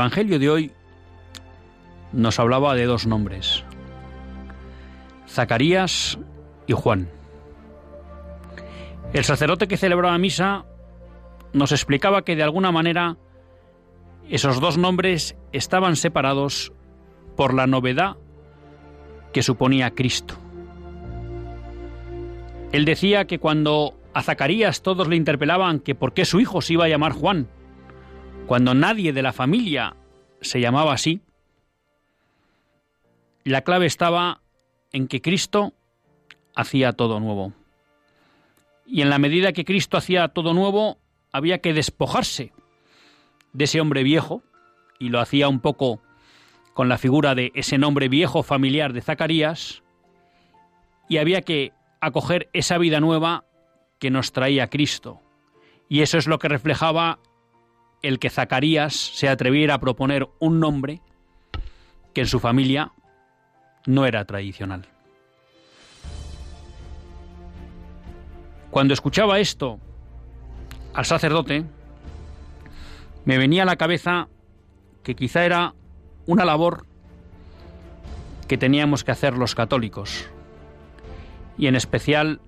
[0.00, 0.72] Evangelio de hoy
[2.14, 3.62] nos hablaba de dos nombres,
[5.28, 6.18] Zacarías
[6.66, 7.10] y Juan.
[9.12, 10.64] El sacerdote que celebraba misa
[11.52, 13.18] nos explicaba que de alguna manera
[14.30, 16.72] esos dos nombres estaban separados
[17.36, 18.16] por la novedad
[19.34, 20.34] que suponía Cristo.
[22.72, 26.72] Él decía que cuando a Zacarías todos le interpelaban que por qué su hijo se
[26.72, 27.48] iba a llamar Juan,
[28.46, 29.96] cuando nadie de la familia
[30.40, 31.20] se llamaba así,
[33.44, 34.42] la clave estaba
[34.92, 35.72] en que Cristo
[36.54, 37.52] hacía todo nuevo.
[38.86, 40.98] Y en la medida que Cristo hacía todo nuevo,
[41.32, 42.52] había que despojarse
[43.52, 44.42] de ese hombre viejo,
[44.98, 46.02] y lo hacía un poco
[46.74, 49.82] con la figura de ese nombre viejo familiar de Zacarías,
[51.08, 53.44] y había que acoger esa vida nueva
[53.98, 55.20] que nos traía Cristo.
[55.88, 57.18] Y eso es lo que reflejaba
[58.02, 61.00] el que Zacarías se atreviera a proponer un nombre
[62.14, 62.92] que en su familia
[63.86, 64.86] no era tradicional.
[68.70, 69.78] Cuando escuchaba esto
[70.94, 71.64] al sacerdote,
[73.24, 74.28] me venía a la cabeza
[75.02, 75.74] que quizá era
[76.26, 76.86] una labor
[78.48, 80.28] que teníamos que hacer los católicos,
[81.56, 82.40] y en especial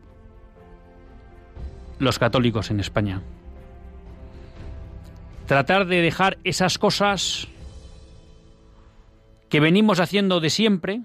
[1.99, 3.23] los católicos en España
[5.53, 7.47] tratar de dejar esas cosas
[9.51, 11.03] que venimos haciendo de siempre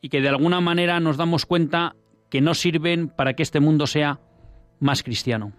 [0.00, 1.96] y que de alguna manera nos damos cuenta
[2.30, 4.20] que no sirven para que este mundo sea
[4.80, 5.52] más cristiano.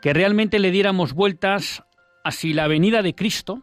[0.00, 1.84] Que realmente le diéramos vueltas
[2.24, 3.60] a si la venida de Cristo,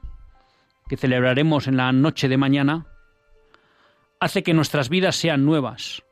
[0.88, 2.86] que celebraremos en la noche de mañana,
[4.20, 6.04] hace que nuestras vidas sean nuevas.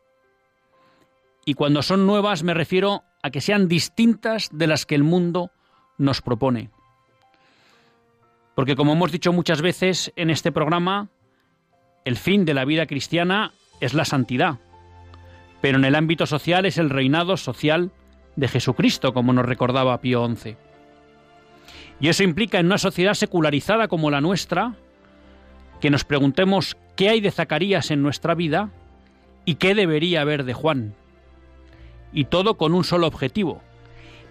[1.45, 5.51] Y cuando son nuevas me refiero a que sean distintas de las que el mundo
[5.99, 6.71] nos propone.
[8.55, 11.09] Porque como hemos dicho muchas veces en este programa,
[12.03, 14.57] el fin de la vida cristiana es la santidad,
[15.61, 17.91] pero en el ámbito social es el reinado social
[18.35, 20.57] de Jesucristo, como nos recordaba Pío XI.
[21.99, 24.73] Y eso implica en una sociedad secularizada como la nuestra,
[25.81, 28.71] que nos preguntemos qué hay de Zacarías en nuestra vida
[29.45, 30.95] y qué debería haber de Juan.
[32.13, 33.61] Y todo con un solo objetivo,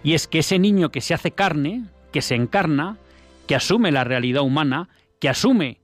[0.03, 2.97] y es que ese niño que se hace carne, que se encarna,
[3.47, 4.89] que asume la realidad humana,
[5.19, 5.81] que asume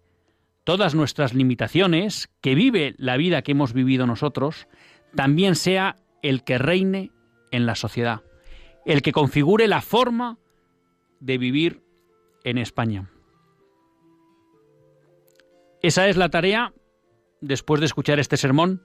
[0.63, 4.67] todas nuestras limitaciones, que vive la vida que hemos vivido nosotros,
[5.15, 7.11] también sea el que reine
[7.51, 8.21] en la sociedad,
[8.85, 10.37] el que configure la forma
[11.19, 11.81] de vivir
[12.43, 13.09] en España.
[15.81, 16.73] Esa es la tarea,
[17.41, 18.81] después de escuchar este sermón,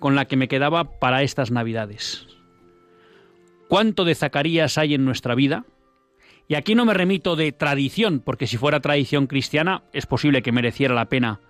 [0.00, 2.26] con la que me quedaba para estas Navidades
[3.68, 5.64] cuánto de Zacarías hay en nuestra vida.
[6.48, 10.52] Y aquí no me remito de tradición, porque si fuera tradición cristiana es posible que
[10.52, 11.40] mereciera la pena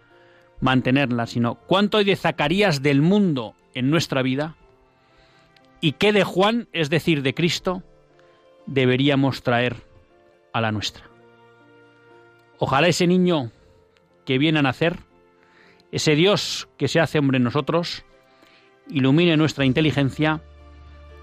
[0.61, 4.55] mantenerla, sino cuánto hay de Zacarías del mundo en nuestra vida
[5.81, 7.83] y qué de Juan, es decir, de Cristo,
[8.67, 9.77] deberíamos traer
[10.53, 11.05] a la nuestra.
[12.59, 13.51] Ojalá ese niño
[14.25, 14.99] que viene a nacer,
[15.91, 18.05] ese Dios que se hace hombre en nosotros,
[18.89, 20.41] ilumine nuestra inteligencia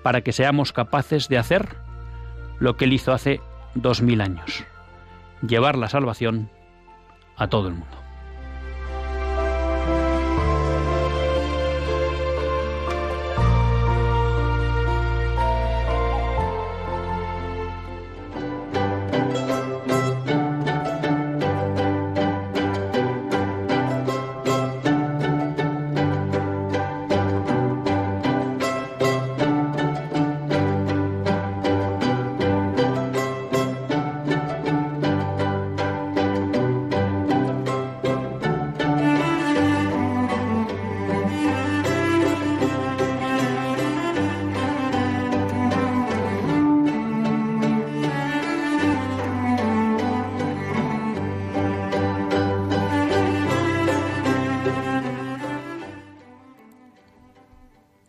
[0.03, 1.77] para que seamos capaces de hacer
[2.59, 3.41] lo que Él hizo hace
[3.75, 4.63] dos mil años,
[5.41, 6.49] llevar la salvación
[7.37, 7.97] a todo el mundo.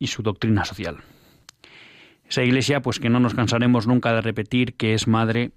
[0.00, 0.96] y su doctrina social.
[2.28, 5.52] Esa iglesia, pues que no nos cansaremos nunca de repetir que es madre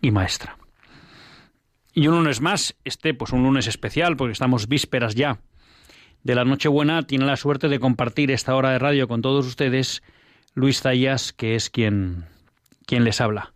[0.00, 0.56] y maestra.
[1.92, 5.40] Y un lunes más, este pues un lunes especial, porque estamos vísperas ya
[6.22, 10.02] de la Nochebuena, tiene la suerte de compartir esta hora de radio con todos ustedes
[10.54, 12.26] Luis Zayas, que es quien,
[12.86, 13.52] quien les habla.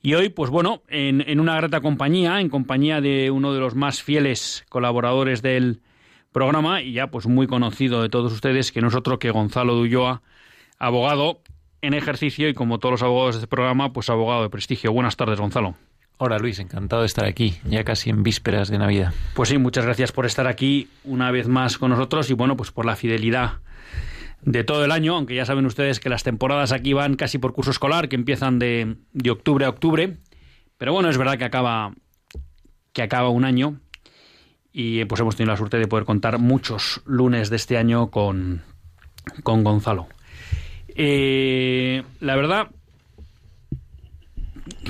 [0.00, 3.74] Y hoy, pues bueno, en, en, una grata compañía, en compañía de uno de los
[3.74, 5.80] más fieles colaboradores del
[6.32, 9.74] programa y ya pues muy conocido de todos ustedes, que no es otro que Gonzalo
[9.74, 10.22] Dulloa,
[10.78, 11.40] abogado
[11.80, 14.92] en ejercicio y como todos los abogados de este programa, pues abogado de prestigio.
[14.92, 15.76] Buenas tardes, Gonzalo.
[16.20, 19.12] Hola Luis, encantado de estar aquí, ya casi en vísperas de Navidad.
[19.34, 22.72] Pues sí, muchas gracias por estar aquí una vez más con nosotros y bueno, pues
[22.72, 23.58] por la fidelidad
[24.42, 27.52] de todo el año, aunque ya saben ustedes que las temporadas aquí van casi por
[27.52, 30.16] curso escolar, que empiezan de, de octubre a octubre,
[30.76, 31.92] pero bueno, es verdad que acaba,
[32.92, 33.80] que acaba un año
[34.72, 38.62] y pues hemos tenido la suerte de poder contar muchos lunes de este año con,
[39.42, 40.08] con Gonzalo.
[40.88, 42.68] Eh, la verdad,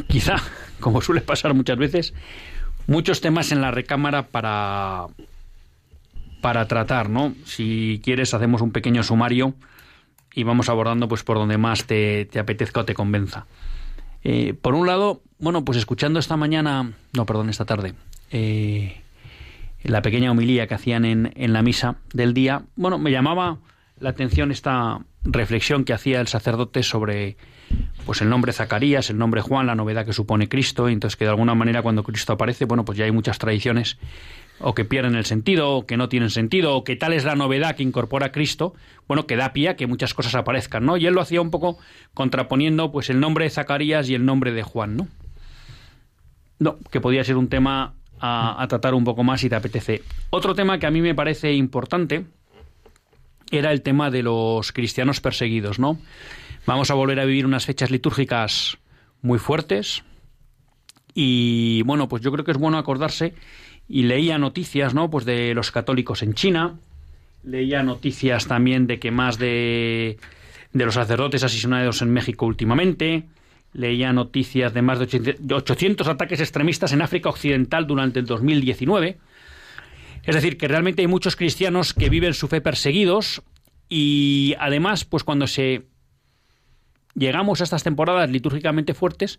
[0.08, 0.36] quizá,
[0.80, 2.14] como suele pasar muchas veces,
[2.86, 5.06] muchos temas en la recámara para,
[6.40, 7.34] para tratar, ¿no?
[7.44, 9.54] Si quieres, hacemos un pequeño sumario
[10.34, 13.46] y vamos abordando pues por donde más te, te apetezca o te convenza.
[14.24, 17.94] Eh, por un lado, bueno, pues escuchando esta mañana, no, perdón, esta tarde,
[18.30, 19.00] eh,
[19.82, 23.58] la pequeña homilía que hacían en, en la misa del día, bueno, me llamaba
[24.00, 27.36] la atención esta reflexión que hacía el sacerdote sobre
[28.06, 31.24] pues el nombre Zacarías, el nombre Juan, la novedad que supone Cristo, y entonces que
[31.24, 33.98] de alguna manera cuando Cristo aparece, bueno, pues ya hay muchas tradiciones
[34.60, 37.36] o que pierden el sentido, o que no tienen sentido, o que tal es la
[37.36, 38.74] novedad que incorpora Cristo,
[39.06, 40.96] bueno, que da pie a que muchas cosas aparezcan, ¿no?
[40.96, 41.78] Y él lo hacía un poco
[42.14, 45.08] contraponiendo pues el nombre de Zacarías y el nombre de Juan, ¿no?
[46.58, 50.02] No, que podía ser un tema a, tratar un poco más si te apetece.
[50.30, 52.24] Otro tema que a mí me parece importante
[53.50, 55.98] era el tema de los cristianos perseguidos, ¿no?
[56.66, 58.78] Vamos a volver a vivir unas fechas litúrgicas
[59.22, 60.04] muy fuertes
[61.14, 63.34] y bueno, pues yo creo que es bueno acordarse
[63.88, 65.08] y leía noticias, ¿no?
[65.08, 66.74] Pues de los católicos en China,
[67.42, 70.18] leía noticias también de que más de
[70.72, 73.24] de los sacerdotes asesinados en México últimamente,
[73.78, 79.18] leía noticias de más de 800 ataques extremistas en África Occidental durante el 2019.
[80.24, 83.42] Es decir, que realmente hay muchos cristianos que viven su fe perseguidos
[83.88, 85.86] y además, pues cuando se
[87.14, 89.38] llegamos a estas temporadas litúrgicamente fuertes,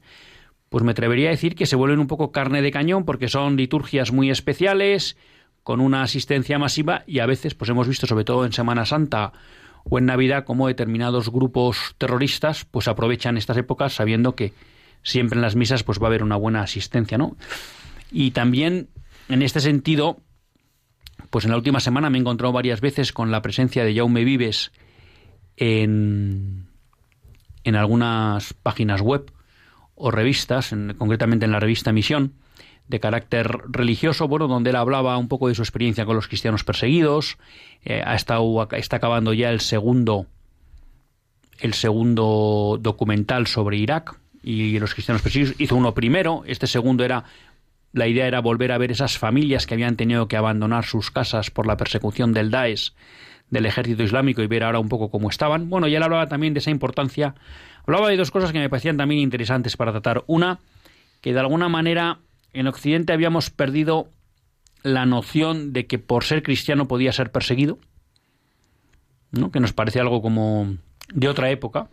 [0.70, 3.58] pues me atrevería a decir que se vuelven un poco carne de cañón porque son
[3.58, 5.18] liturgias muy especiales,
[5.64, 9.34] con una asistencia masiva y a veces, pues hemos visto sobre todo en Semana Santa
[9.84, 14.54] o en Navidad como determinados grupos terroristas pues aprovechan estas épocas sabiendo que
[15.04, 17.38] siempre en las misas pues va a haber una buena asistencia, ¿no?
[18.12, 18.90] Y también
[19.30, 20.18] en este sentido,
[21.30, 24.24] pues en la última semana me he encontrado varias veces con la presencia de Jaume
[24.24, 24.72] Vives
[25.56, 26.68] en,
[27.64, 29.32] en algunas páginas web
[29.96, 32.34] o revistas, concretamente en la revista Misión,
[32.90, 36.64] de carácter religioso, bueno, donde él hablaba un poco de su experiencia con los cristianos
[36.64, 37.38] perseguidos,
[37.86, 40.26] eh, ha estado, está acabando ya el segundo,
[41.60, 47.26] el segundo documental sobre Irak y los cristianos perseguidos, hizo uno primero, este segundo era,
[47.94, 51.52] la idea era volver a ver esas familias que habían tenido que abandonar sus casas
[51.52, 52.94] por la persecución del Daesh,
[53.52, 55.70] del ejército islámico y ver ahora un poco cómo estaban.
[55.70, 57.36] Bueno, y él hablaba también de esa importancia,
[57.86, 60.24] hablaba de dos cosas que me parecían también interesantes para tratar.
[60.26, 60.60] Una,
[61.22, 62.20] que de alguna manera
[62.54, 64.10] en Occidente habíamos perdido
[64.84, 67.80] la noción de que por ser cristiano podía ser perseguido,
[69.32, 69.52] ¿no?
[69.52, 70.78] que nos parece algo como
[71.14, 71.90] de otra época,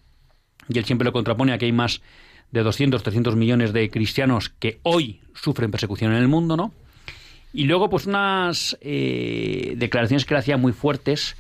[0.69, 2.03] y él siempre lo contrapone a que hay más
[2.51, 6.73] de 200, 300 millones de cristianos que hoy sufren persecución en el mundo, ¿no?
[7.53, 11.37] Y luego, pues unas eh, declaraciones que él hacía muy fuertes,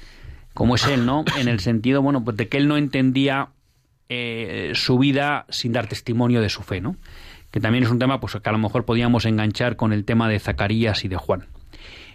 [0.55, 1.25] como es él, ¿no?
[1.39, 3.51] En el sentido, bueno, pues de que él no entendía
[4.09, 6.97] eh, su vida sin dar testimonio de su fe, ¿no?
[7.51, 10.29] Que también es un tema pues, que a lo mejor podíamos enganchar con el tema
[10.29, 11.47] de Zacarías y de Juan.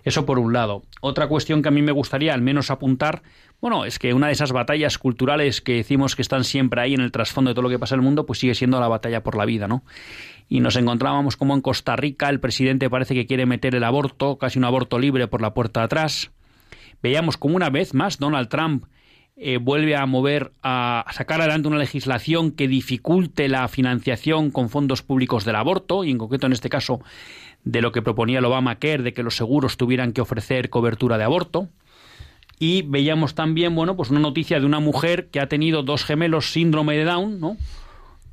[0.03, 0.83] Eso por un lado.
[1.01, 3.21] Otra cuestión que a mí me gustaría al menos apuntar,
[3.59, 7.01] bueno, es que una de esas batallas culturales que decimos que están siempre ahí en
[7.01, 9.21] el trasfondo de todo lo que pasa en el mundo, pues sigue siendo la batalla
[9.21, 9.83] por la vida, ¿no?
[10.49, 14.37] Y nos encontrábamos como en Costa Rica el presidente parece que quiere meter el aborto,
[14.37, 16.31] casi un aborto libre por la puerta de atrás.
[17.03, 18.85] Veíamos como una vez más Donald Trump
[19.37, 25.01] eh, vuelve a mover, a sacar adelante una legislación que dificulte la financiación con fondos
[25.01, 27.01] públicos del aborto, y en concreto en este caso
[27.63, 31.23] de lo que proponía el Obamacare, de que los seguros tuvieran que ofrecer cobertura de
[31.23, 31.69] aborto.
[32.59, 36.51] Y veíamos también, bueno, pues una noticia de una mujer que ha tenido dos gemelos
[36.51, 37.57] síndrome de Down, ¿no?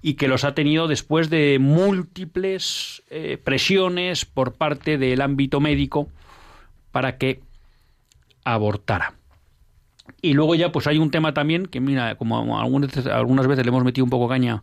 [0.02, 6.08] y que los ha tenido después de múltiples eh, presiones por parte del ámbito médico
[6.92, 7.40] para que
[8.44, 9.17] abortara.
[10.20, 13.64] Y luego ya pues hay un tema también que mira, como algunas veces, algunas veces
[13.64, 14.62] le hemos metido un poco caña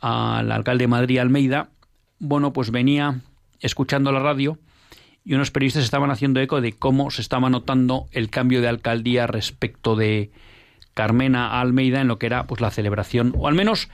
[0.00, 1.68] al alcalde de Madrid Almeida,
[2.18, 3.20] bueno, pues venía
[3.60, 4.58] escuchando la radio
[5.24, 9.26] y unos periodistas estaban haciendo eco de cómo se estaba notando el cambio de alcaldía
[9.26, 10.30] respecto de
[10.94, 13.88] Carmena Almeida en lo que era pues la celebración o al menos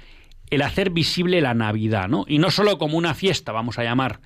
[0.50, 2.24] el hacer visible la Navidad, ¿no?
[2.28, 4.20] Y no solo como una fiesta, vamos a llamar,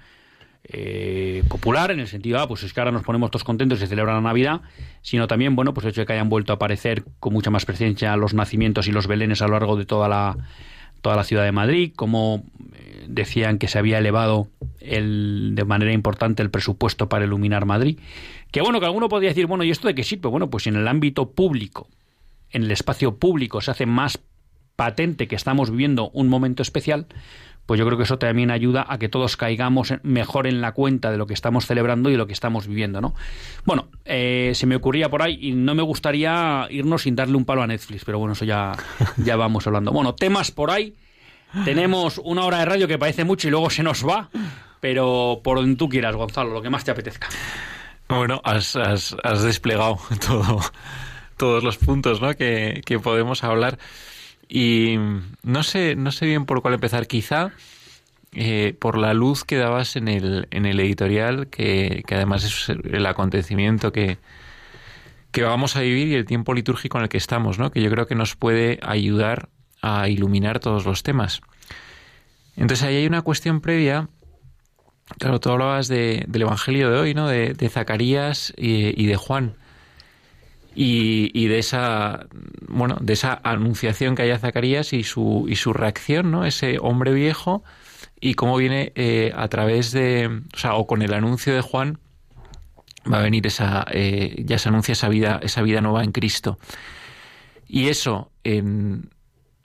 [0.72, 3.82] eh, popular, en el sentido, ah, pues es que ahora nos ponemos todos contentos y
[3.82, 4.60] se celebra la Navidad,
[5.02, 7.64] sino también, bueno, pues el hecho de que hayan vuelto a aparecer con mucha más
[7.64, 10.36] presencia los nacimientos y los belenes a lo largo de toda la,
[11.00, 14.48] toda la ciudad de Madrid, como eh, decían que se había elevado
[14.80, 17.98] el, de manera importante el presupuesto para iluminar Madrid.
[18.52, 20.28] Que bueno, que alguno podría decir, bueno, ¿y esto de qué sirve?
[20.28, 21.88] Bueno, pues en el ámbito público,
[22.50, 24.20] en el espacio público se hace más
[24.76, 27.06] patente que estamos viviendo un momento especial,
[27.70, 31.12] pues yo creo que eso también ayuda a que todos caigamos mejor en la cuenta
[31.12, 33.14] de lo que estamos celebrando y de lo que estamos viviendo, ¿no?
[33.64, 37.44] Bueno, eh, se me ocurría por ahí y no me gustaría irnos sin darle un
[37.44, 38.72] palo a Netflix, pero bueno, eso ya,
[39.18, 39.92] ya vamos hablando.
[39.92, 40.96] Bueno, temas por ahí.
[41.64, 44.30] Tenemos una hora de radio que parece mucho y luego se nos va,
[44.80, 47.28] pero por donde tú quieras, Gonzalo, lo que más te apetezca.
[48.08, 49.96] Bueno, has, has, desplegado
[50.26, 50.58] todo,
[51.36, 52.34] todos los puntos ¿no?
[52.34, 53.78] que, que podemos hablar.
[54.52, 54.96] Y
[55.44, 57.06] no sé, no sé bien por cuál empezar.
[57.06, 57.52] Quizá
[58.32, 62.68] eh, por la luz que dabas en el, en el editorial, que, que además es
[62.68, 64.18] el acontecimiento que,
[65.30, 67.70] que vamos a vivir y el tiempo litúrgico en el que estamos, ¿no?
[67.70, 69.48] que yo creo que nos puede ayudar
[69.82, 71.42] a iluminar todos los temas.
[72.56, 74.08] Entonces ahí hay una cuestión previa.
[75.18, 77.28] Claro, tú hablabas de, del Evangelio de hoy, ¿no?
[77.28, 79.56] De, de Zacarías y, y, de Juan
[80.74, 82.26] y, de esa
[82.68, 86.78] bueno de esa anunciación que hay a Zacarías y su y su reacción no ese
[86.80, 87.64] hombre viejo
[88.20, 91.98] y cómo viene eh, a través de o sea o con el anuncio de Juan
[93.10, 96.58] va a venir esa eh, ya se anuncia esa vida esa vida nueva en Cristo.
[97.66, 99.10] Y eso en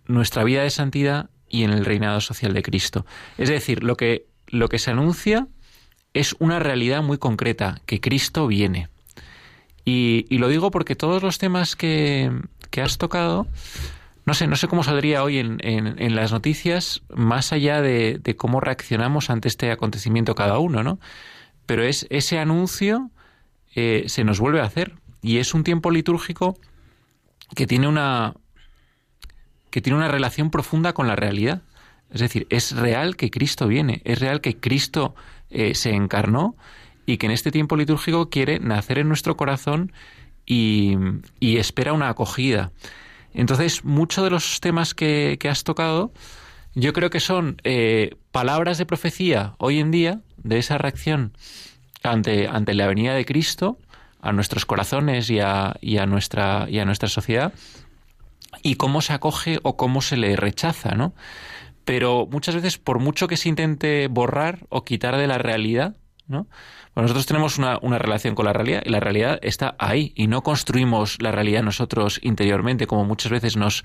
[0.06, 3.06] nuestra vida de santidad y en el reinado social de Cristo.
[3.38, 5.48] Es decir lo que lo que se anuncia
[6.14, 8.90] es una realidad muy concreta que Cristo viene
[9.86, 12.32] y, lo digo porque todos los temas que,
[12.82, 13.48] has tocado,
[14.26, 18.60] no sé, no sé cómo saldría hoy en, en, las noticias, más allá de, cómo
[18.60, 21.00] reaccionamos ante este acontecimiento cada uno, ¿no?
[21.68, 23.12] Pero es ese anuncio
[23.76, 26.58] eh, se nos vuelve a hacer y es un tiempo litúrgico
[27.56, 28.34] que tiene una
[29.70, 31.62] que tiene una relación profunda con la realidad.
[32.10, 35.16] Es decir, es real que Cristo viene, es real que Cristo
[35.50, 36.56] eh, se encarnó
[37.06, 39.92] y que en este tiempo litúrgico quiere nacer en nuestro corazón
[40.46, 40.96] y,
[41.42, 42.72] espera una acogida.
[43.34, 46.14] Entonces, muchos de los temas que, has tocado,
[46.74, 51.34] yo creo que son eh, palabras de profecía hoy en día de esa reacción
[52.04, 53.78] ante, ante la venida de Cristo
[54.22, 57.54] a nuestros corazones y a, y a, nuestra, y a nuestra sociedad
[58.64, 61.14] y cómo se acoge o cómo se le rechaza, ¿no?
[61.84, 65.96] Pero muchas veces, por mucho que se intente borrar o quitar de la realidad,
[66.28, 66.48] ¿no?
[67.04, 71.22] Nosotros tenemos una, relación con la realidad y la realidad está ahí y no construimos
[71.22, 73.84] la realidad nosotros interiormente como muchas veces nos,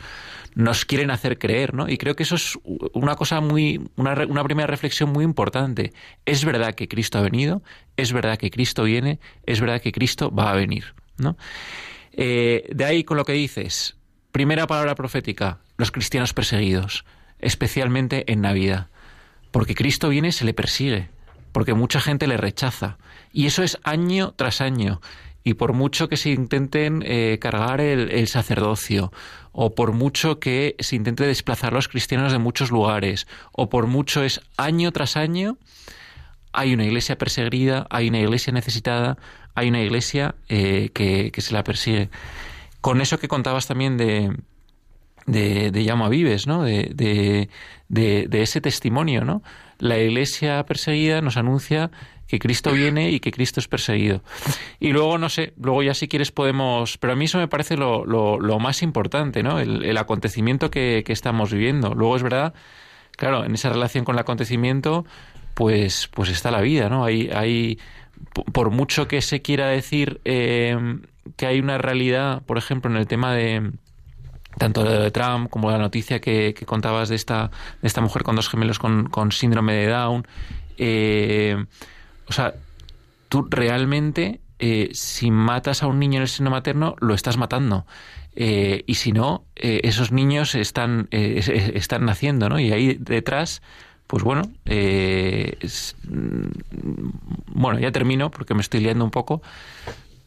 [0.54, 1.88] nos quieren hacer creer, ¿no?
[1.88, 2.56] Y creo que eso es
[2.92, 5.92] una cosa muy, una, una primera reflexión muy importante.
[6.24, 7.62] Es verdad que Cristo ha venido,
[7.96, 11.36] es verdad que Cristo viene, es verdad que Cristo va a venir, ¿no?
[12.12, 13.96] Eh, de ahí con lo que dices,
[14.30, 17.04] primera palabra profética, los cristianos perseguidos,
[17.40, 18.86] especialmente en Navidad.
[19.50, 21.08] Porque Cristo viene se le persigue
[21.52, 22.98] porque mucha gente le rechaza.
[23.32, 25.00] Y eso es año tras año.
[25.42, 29.12] Y por mucho que se intenten eh, cargar el, sacerdocio,
[29.52, 34.22] o por mucho que se intente desplazar los cristianos de muchos lugares, o por mucho
[34.22, 35.56] es año tras año,
[36.52, 39.16] hay una iglesia perseguida, hay una iglesia necesitada,
[39.54, 42.10] hay una iglesia eh, que, se la persigue.
[42.80, 44.36] Con eso que contabas también de,
[45.26, 46.64] de, de Llama Vives, ¿no?
[46.64, 47.48] De, de,
[47.88, 49.42] de, ese testimonio, ¿no?
[49.80, 51.90] La iglesia perseguida nos anuncia
[52.30, 54.22] que Cristo viene y que Cristo es perseguido.
[54.78, 56.96] Y luego, no sé, luego ya si quieres podemos...
[56.98, 59.58] Pero a mí eso me parece lo, lo, más importante, ¿no?
[59.58, 61.92] El, acontecimiento que, estamos viviendo.
[61.92, 62.54] Luego es verdad,
[63.16, 65.04] claro, en esa relación con el acontecimiento,
[65.54, 67.04] pues, pues está la vida, ¿no?
[67.04, 67.80] Hay, hay,
[68.52, 70.76] por mucho que se quiera decir eh,
[71.36, 73.72] que hay una realidad, por ejemplo, en el tema de
[74.58, 78.36] tanto lo de Trump como la noticia que, contabas de esta, de esta mujer con
[78.36, 80.26] dos gemelos con, con síndrome de Down.
[80.76, 81.64] Eh,
[82.26, 82.54] o sea,
[83.28, 87.86] tú realmente, eh, si matas a un niño en el seno materno, lo estás matando.
[88.34, 92.58] Eh, y si no, esos niños están, están naciendo, ¿no?
[92.58, 93.60] Y ahí detrás,
[94.06, 95.60] pues bueno, mm,
[97.54, 99.42] bueno, ya termino porque me estoy liando un poco.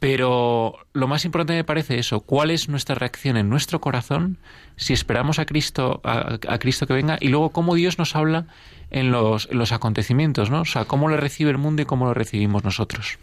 [0.03, 4.37] Pero lo más importante me parece eso, cuál es nuestra reacción en nuestro corazón
[4.75, 8.47] si esperamos a Cristo, a, Cristo que venga, y luego cómo Dios nos habla
[8.91, 10.59] en los, los, acontecimientos, ¿no?
[10.59, 13.17] O sea, cómo lo recibe el mundo y cómo lo recibimos nosotros.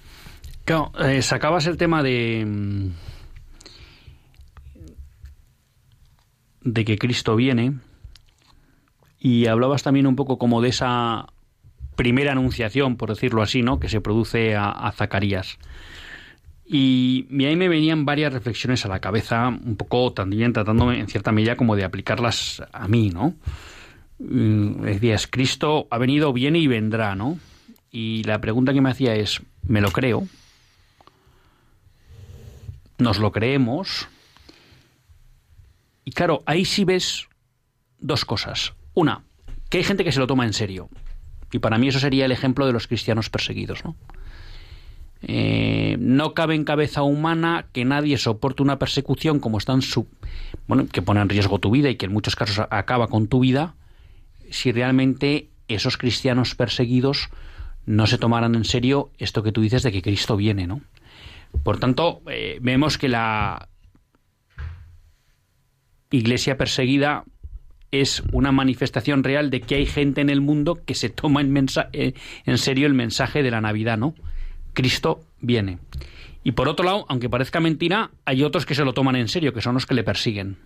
[0.64, 2.88] Claro, eh, sacabas el tema de mm,
[6.62, 7.74] de que Cristo viene
[9.18, 11.26] y hablabas también un poco como de esa
[11.94, 13.78] primera anunciación, por decirlo así, ¿no?
[13.80, 15.58] Que se produce a Zacarías.
[16.72, 21.32] Y, ahí me venían varias reflexiones a la cabeza, un poco también tratándome en cierta
[21.32, 23.34] medida como de aplicarlas a mí, ¿no?
[24.20, 27.40] Mm, decías, Cristo ha venido, viene y vendrá, ¿no?
[27.90, 30.28] Y la pregunta que me hacía es, ¿me lo creo?
[32.98, 34.06] ¿Nos lo creemos?
[36.04, 37.26] Y claro, ahí sí ves
[37.98, 38.74] dos cosas.
[38.94, 39.24] Una,
[39.70, 40.88] que hay gente que se lo toma en serio.
[41.50, 43.96] Y para mí eso sería el ejemplo de los cristianos perseguidos, ¿no?
[45.22, 50.06] Eh, no cabe en cabeza humana que nadie soporte una persecución como están su,
[50.66, 53.40] bueno, que pone en riesgo tu vida y que en muchos casos acaba con tu
[53.40, 53.74] vida,
[54.50, 57.28] si realmente esos cristianos perseguidos
[57.86, 60.80] no se tomaran en serio esto que tú dices de que Cristo viene, ¿no?
[61.62, 63.68] Por tanto, eh, vemos que la
[66.10, 67.24] iglesia perseguida
[67.90, 71.66] es una manifestación real de que hay gente en el mundo que se toma en,
[71.92, 72.14] eh,
[72.46, 74.14] en serio el mensaje de la Navidad, ¿no?
[74.80, 75.78] Cristo viene.
[76.42, 79.52] Y por otro lado, aunque parezca mentira, hay otros que se lo toman en serio,
[79.52, 80.56] que son los que le persiguen.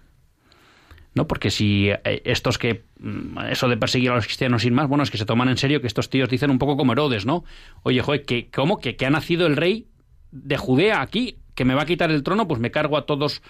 [1.14, 1.26] ¿No?
[1.26, 2.84] Porque si eh, estos que.
[2.98, 5.56] Mm, eso de perseguir a los cristianos sin más, bueno, es que se toman en
[5.56, 7.44] serio que estos tíos dicen un poco como Herodes, ¿no?
[7.82, 8.78] Oye, joder, que, ¿cómo?
[8.78, 9.88] Que, que ha nacido el rey
[10.30, 13.42] de Judea aquí, que me va a quitar el trono, pues me cargo a todos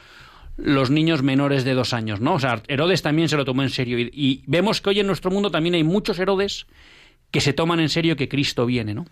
[0.56, 2.34] los niños menores de dos años, ¿no?
[2.34, 3.98] O sea, Herodes también se lo tomó en serio.
[3.98, 6.66] Y, y vemos que hoy en nuestro mundo también hay muchos Herodes
[7.30, 9.06] que se toman en serio que Cristo viene, ¿no?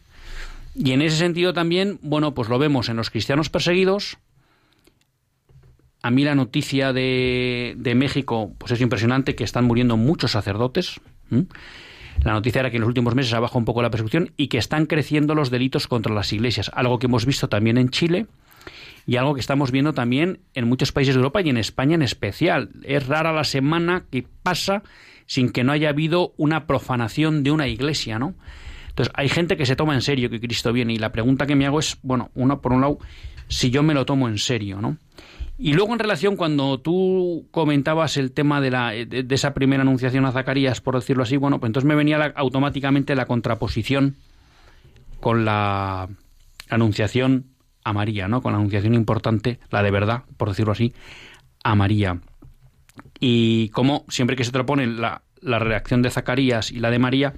[0.74, 4.18] Y en ese sentido también, bueno, pues lo vemos en los cristianos perseguidos.
[6.02, 11.00] A mí la noticia de, México, pues es impresionante que están muriendo muchos sacerdotes.
[12.24, 14.48] La noticia era que en los últimos meses ha bajado un poco la persecución y
[14.48, 18.26] que están creciendo los delitos contra las iglesias, algo que hemos visto también en Chile
[19.06, 22.02] y algo que estamos viendo también en muchos países de Europa y en España en
[22.02, 22.70] especial.
[22.82, 24.82] Es rara la semana que pasa
[25.26, 28.34] sin que no haya habido una profanación de una iglesia, ¿no?
[28.92, 31.56] Entonces, hay gente que se toma en serio que Cristo viene y la pregunta que
[31.56, 32.98] me hago es, bueno, uno, por un lado,
[33.48, 34.98] si yo me lo tomo en serio, ¿no?
[35.56, 40.26] Y luego en relación cuando tú comentabas el tema de, la, de, esa primera anunciación
[40.26, 44.16] a Zacarías, por decirlo así, bueno, pues entonces me venía automáticamente la contraposición
[45.20, 46.08] con la
[46.68, 47.46] anunciación
[47.84, 48.42] a María, ¿no?
[48.42, 50.92] Con la anunciación importante, la de verdad, por decirlo así,
[51.64, 52.20] a María.
[53.20, 56.98] Y como siempre que se te pone la, la reacción de Zacarías y la de
[56.98, 57.34] María,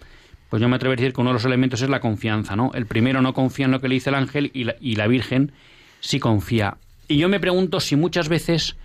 [0.55, 2.71] pues yo me atrevo a decir que uno de los elementos es la confianza, ¿no?
[2.75, 5.09] El primero no confía en lo que le dice el ángel y la, y la
[5.09, 5.51] Virgen
[5.99, 6.77] sí confía.
[7.09, 8.77] Y yo me pregunto si muchas veces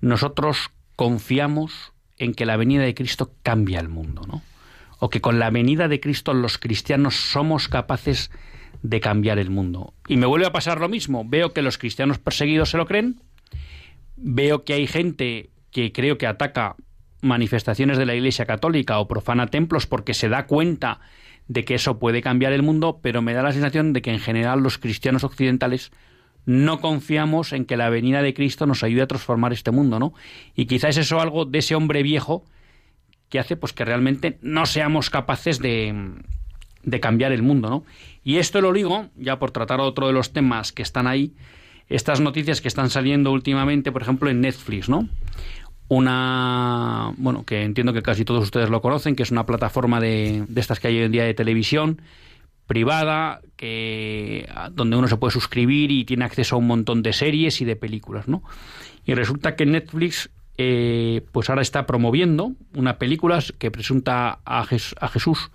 [0.00, 4.40] nosotros confiamos en que la venida de Cristo cambia el mundo, ¿no?
[4.98, 8.30] O que con la venida de Cristo los cristianos somos capaces
[8.82, 9.92] de cambiar el mundo.
[10.08, 11.26] Y me vuelve a pasar lo mismo.
[11.26, 13.20] Veo que los cristianos perseguidos se lo creen.
[14.16, 16.76] Veo que hay gente que creo que ataca
[17.22, 21.00] manifestaciones de la Iglesia Católica o profana templos porque se da cuenta
[21.48, 24.20] de que eso puede cambiar el mundo, pero me da la sensación de que en
[24.20, 25.90] general los cristianos occidentales
[26.46, 30.14] no confiamos en que la venida de Cristo nos ayude a transformar este mundo, ¿no?
[30.54, 32.44] Y quizás es eso algo de ese hombre viejo
[33.28, 36.12] que hace pues que realmente no seamos capaces de,
[36.82, 37.84] de cambiar el mundo, ¿no?
[38.24, 41.34] Y esto lo digo, ya por tratar otro de los temas que están ahí,
[41.88, 45.08] estas noticias que están saliendo últimamente, por ejemplo, en Netflix, ¿no?
[45.90, 50.44] Una, bueno, que entiendo que casi todos ustedes lo conocen, que es una plataforma de,
[50.48, 52.00] de estas que hay hoy en día de televisión
[52.68, 57.60] privada, que, donde uno se puede suscribir y tiene acceso a un montón de series
[57.60, 58.44] y de películas, ¿no?
[59.04, 65.08] Y resulta que Netflix, eh, pues ahora está promoviendo una película que presunta a, a
[65.08, 65.50] Jesús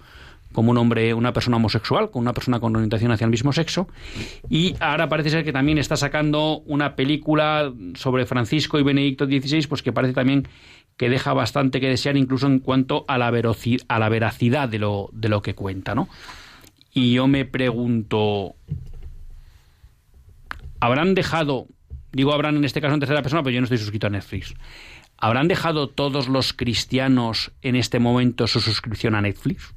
[0.56, 3.88] como un hombre, una persona homosexual, con una persona con orientación hacia el mismo sexo.
[4.50, 9.68] Y ahora parece ser que también está sacando una película sobre Francisco y Benedicto XVI,
[9.68, 10.48] pues que parece también
[10.98, 15.42] que deja bastante que desear incluso en cuanto a la, veracidad de lo, de lo
[15.42, 16.08] que cuenta, ¿no?
[16.94, 18.56] Y yo me pregunto,
[20.80, 21.68] ¿habrán dejado,
[22.14, 24.56] digo habrán en este caso en tercera persona, pero yo no estoy suscrito a Netflix,
[25.18, 29.74] ¿Habrán dejado todos los cristianos en este momento su suscripción a Netflix?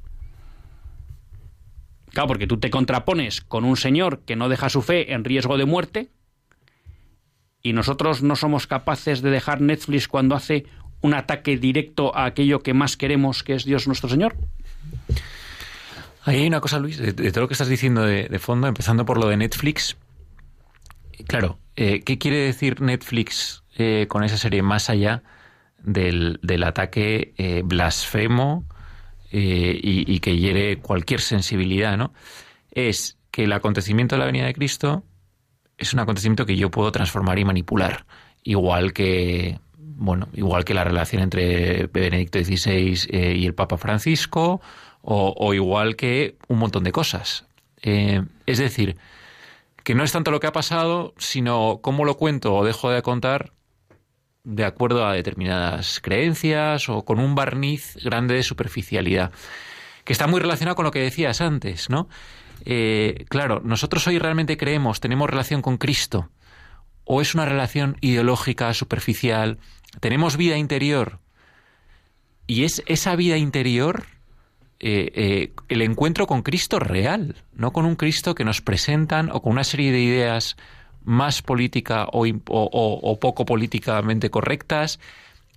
[2.11, 5.57] Claro, porque tú te contrapones con un señor que no deja su fe en riesgo
[5.57, 6.09] de muerte
[7.61, 10.65] y nosotros no somos capaces de dejar Netflix cuando hace
[11.01, 14.35] un ataque directo a aquello que más queremos, que es Dios nuestro Señor.
[16.23, 19.17] Ahí hay una cosa, Luis, de, todo lo que estás diciendo de, fondo, empezando por
[19.17, 19.97] lo de Netflix.
[21.27, 25.23] Claro, eh, ¿qué quiere decir Netflix eh, con esa serie más allá
[25.81, 28.65] del, ataque eh, blasfemo
[29.31, 32.13] y, y, que hiere cualquier sensibilidad, ¿no?
[32.71, 35.03] Es que el acontecimiento de la venida de Cristo
[35.77, 38.05] es un acontecimiento que yo puedo transformar y manipular,
[38.43, 44.61] igual que bueno, igual que la relación entre Benedicto XVI y el Papa Francisco,
[45.01, 47.45] o, igual que un montón de cosas.
[47.81, 48.97] Eh, es decir,
[49.83, 53.01] que no es tanto lo que ha pasado, sino cómo lo cuento o dejo de
[53.01, 53.51] contar
[54.43, 59.31] de acuerdo a determinadas creencias o con un barniz grande de superficialidad,
[60.03, 62.07] que está muy relacionado con lo que decías antes, ¿no?
[62.65, 66.29] Eh, claro, nosotros hoy realmente creemos, tenemos relación con Cristo,
[67.03, 69.59] o es una relación ideológica, superficial,
[69.99, 71.19] tenemos vida interior,
[72.47, 74.05] y es esa vida interior
[74.81, 79.41] eh, eh, el encuentro con Cristo real, no con un Cristo que nos presentan o
[79.41, 80.55] con una serie de ideas
[81.03, 84.99] más política o, poco políticamente correctas.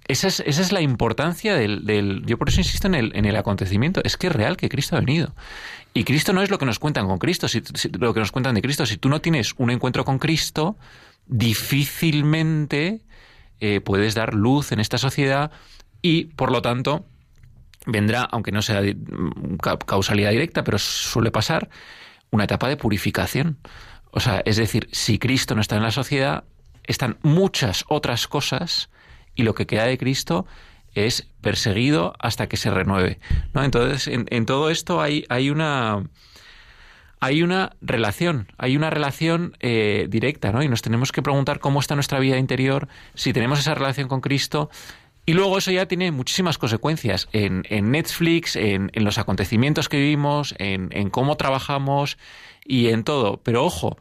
[0.08, 3.36] Esa es, esa es la importancia del, Yo por eso insisto en el, en el
[3.36, 4.00] acontecimiento.
[4.04, 5.34] Es que es real que Cristo ha venido.
[5.94, 7.62] Y Cristo no es lo que nos cuentan con Cristo, si,
[7.98, 8.86] lo que nos cuentan de Cristo.
[8.86, 10.76] Si tú no tienes un encuentro con Cristo,
[11.26, 13.02] difícilmente
[13.60, 15.50] eh, puedes dar luz en esta sociedad
[16.00, 17.04] y, por lo tanto,
[17.86, 18.80] vendrá, aunque no sea
[19.86, 21.68] causalidad directa, pero suele pasar,
[22.30, 23.58] una etapa de purificación.
[24.12, 26.44] O sea, es decir, si Cristo no está en la sociedad,
[26.84, 28.90] están muchas otras cosas
[29.34, 30.46] y lo que queda de Cristo
[30.94, 33.18] es perseguido hasta que se renueve.
[33.54, 33.64] ¿no?
[33.64, 36.04] Entonces, en, todo esto hay, hay una
[37.20, 40.60] hay una relación, hay una relación eh, directa, ¿no?
[40.60, 44.20] Y nos tenemos que preguntar cómo está nuestra vida interior, si tenemos esa relación con
[44.20, 44.70] Cristo,
[45.24, 51.10] y luego eso ya tiene muchísimas consecuencias en, Netflix, en, los acontecimientos que vivimos, en,
[51.10, 52.18] cómo trabajamos
[52.64, 53.40] y en todo.
[53.42, 53.98] Pero ojo,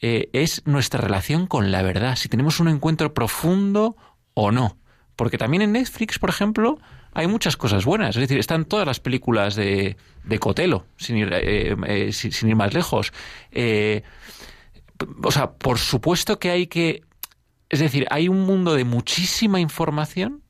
[0.00, 3.96] eh, es nuestra relación con la verdad, si tenemos un encuentro profundo
[4.34, 4.76] o no.
[5.16, 6.78] Porque también en Netflix, por ejemplo,
[7.12, 8.16] hay muchas cosas buenas.
[8.16, 12.56] Es decir, están todas las películas de, de Cotelo, sin ir, eh, eh, sin, ir
[12.56, 13.12] más lejos.
[15.22, 17.02] o sea, por supuesto que hay que...
[17.70, 20.42] Es decir, hay un mundo de muchísima información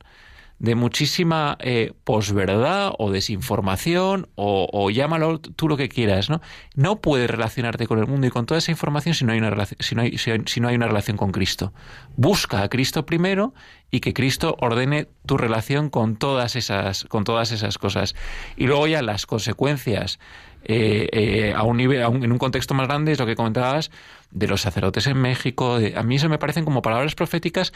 [0.59, 6.41] de muchísima eh, posverdad o desinformación o, llámalo tú lo que quieras, ¿no?
[6.75, 9.65] No puedes relacionarte con el mundo y con toda esa información si no hay una
[9.79, 11.73] si no hay, si no hay una relación con Cristo.
[12.17, 13.53] Busca a Cristo primero
[13.89, 18.15] y que Cristo ordene tu relación con todas esas, con todas esas cosas.
[18.57, 20.19] Y luego ya las consecuencias
[20.63, 23.91] eh, eh, a un nivel, en un contexto más grande es lo que comentabas
[24.31, 25.79] de los sacerdotes en México.
[25.95, 27.73] a mí eso me parecen como palabras proféticas,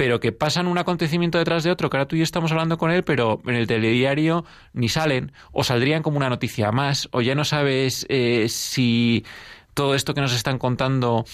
[0.00, 2.78] pero que pasan un acontecimiento detrás de otro, que ahora tú y yo estamos hablando
[2.78, 7.20] con él, pero en el telediario ni salen, o saldrían como una noticia más, o
[7.20, 9.26] ya no sabes eh, si
[9.74, 11.26] todo esto que nos están contando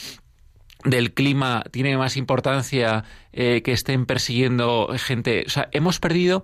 [0.82, 5.44] del clima tiene más importancia eh, que estén persiguiendo gente.
[5.46, 6.42] O sea, hemos perdido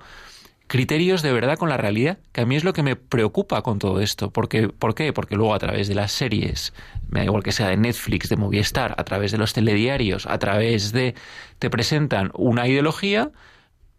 [0.73, 3.79] criterios de verdad con la realidad, que a mí es lo que me preocupa con
[3.79, 4.31] todo esto.
[4.31, 5.13] Porque, ¿Por qué?
[5.13, 6.73] Porque luego a través de las series,
[7.11, 10.39] me da igual que sea de Netflix, de Movistar, a través de los telediarios, a
[10.39, 11.15] través de...
[11.59, 13.33] te presentan una ideología,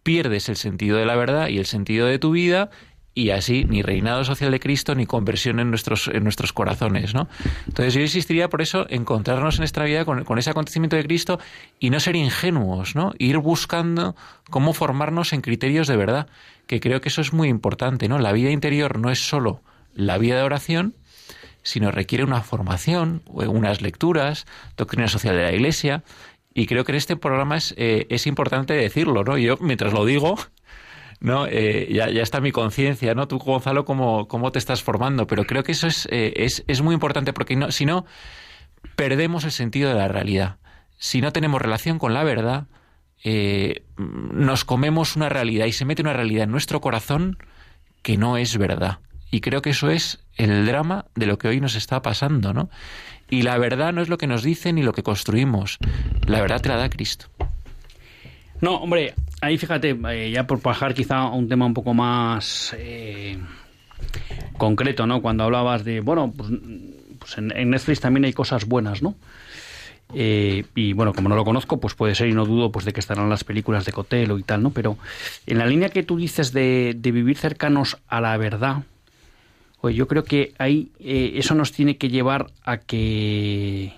[0.02, 2.70] pierdes el sentido de la verdad y el sentido de tu vida
[3.14, 7.28] y así ni reinado social de Cristo ni conversión en nuestros, en nuestros corazones, ¿no?
[7.68, 11.38] Entonces yo insistiría por eso encontrarnos en nuestra vida con, con, ese acontecimiento de Cristo
[11.78, 13.12] y no ser ingenuos, ¿no?
[13.18, 14.16] Ir buscando
[14.50, 16.26] cómo formarnos en criterios de verdad,
[16.66, 18.18] que creo que eso es muy importante, ¿no?
[18.18, 19.62] La vida interior no es solo
[19.94, 20.94] la vida de oración,
[21.62, 24.46] sino requiere una formación, unas lecturas,
[24.76, 26.04] doctrina social de la Iglesia,
[26.52, 29.36] y creo que en este programa es, eh, es importante decirlo, ¿no?
[29.36, 30.36] Yo, mientras lo digo,
[31.20, 31.46] ¿no?
[31.46, 33.26] Eh, ya, ya, está mi conciencia, ¿no?
[33.26, 36.80] Tú, Gonzalo, cómo, cómo te estás formando, pero creo que eso es, eh, es, es,
[36.82, 38.04] muy importante porque si no,
[38.94, 40.58] perdemos el sentido de la realidad.
[40.98, 42.66] Si no tenemos relación con la verdad,
[43.22, 47.38] eh, nos comemos una realidad y se mete una realidad en nuestro corazón
[48.02, 48.98] que no es verdad.
[49.30, 52.70] Y creo que eso es el drama de lo que hoy nos está pasando, ¿no?
[53.30, 55.78] Y la verdad no es lo que nos dicen ni lo que construimos.
[56.26, 57.26] La verdad te la da Cristo.
[58.60, 62.74] No, hombre, ahí fíjate, eh, ya por bajar quizá a un tema un poco más
[62.78, 63.38] eh,
[64.56, 65.20] concreto, ¿no?
[65.20, 66.50] Cuando hablabas de, bueno, pues,
[67.18, 69.16] pues en, Netflix también hay cosas buenas, ¿no?
[70.14, 72.92] Eh, y bueno, como no lo conozco, pues puede ser y no dudo pues de
[72.92, 74.70] que estarán las películas de Cotelo y tal, ¿no?
[74.70, 74.96] Pero
[75.46, 78.84] en la línea que tú dices de, vivir cercanos a la verdad,
[79.80, 83.92] pues yo creo que ahí eh, eso nos tiene que llevar a que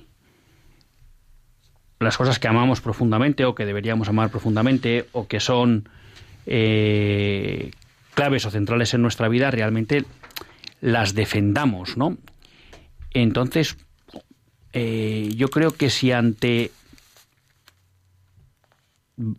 [2.01, 5.89] las cosas que amamos profundamente o que deberíamos amar profundamente o que son
[6.47, 7.71] eh,
[8.15, 10.05] claves o centrales en nuestra vida realmente
[10.81, 12.17] las defendamos, ¿no?
[13.13, 13.79] Entonces,
[14.79, 16.71] eh, yo creo que si ante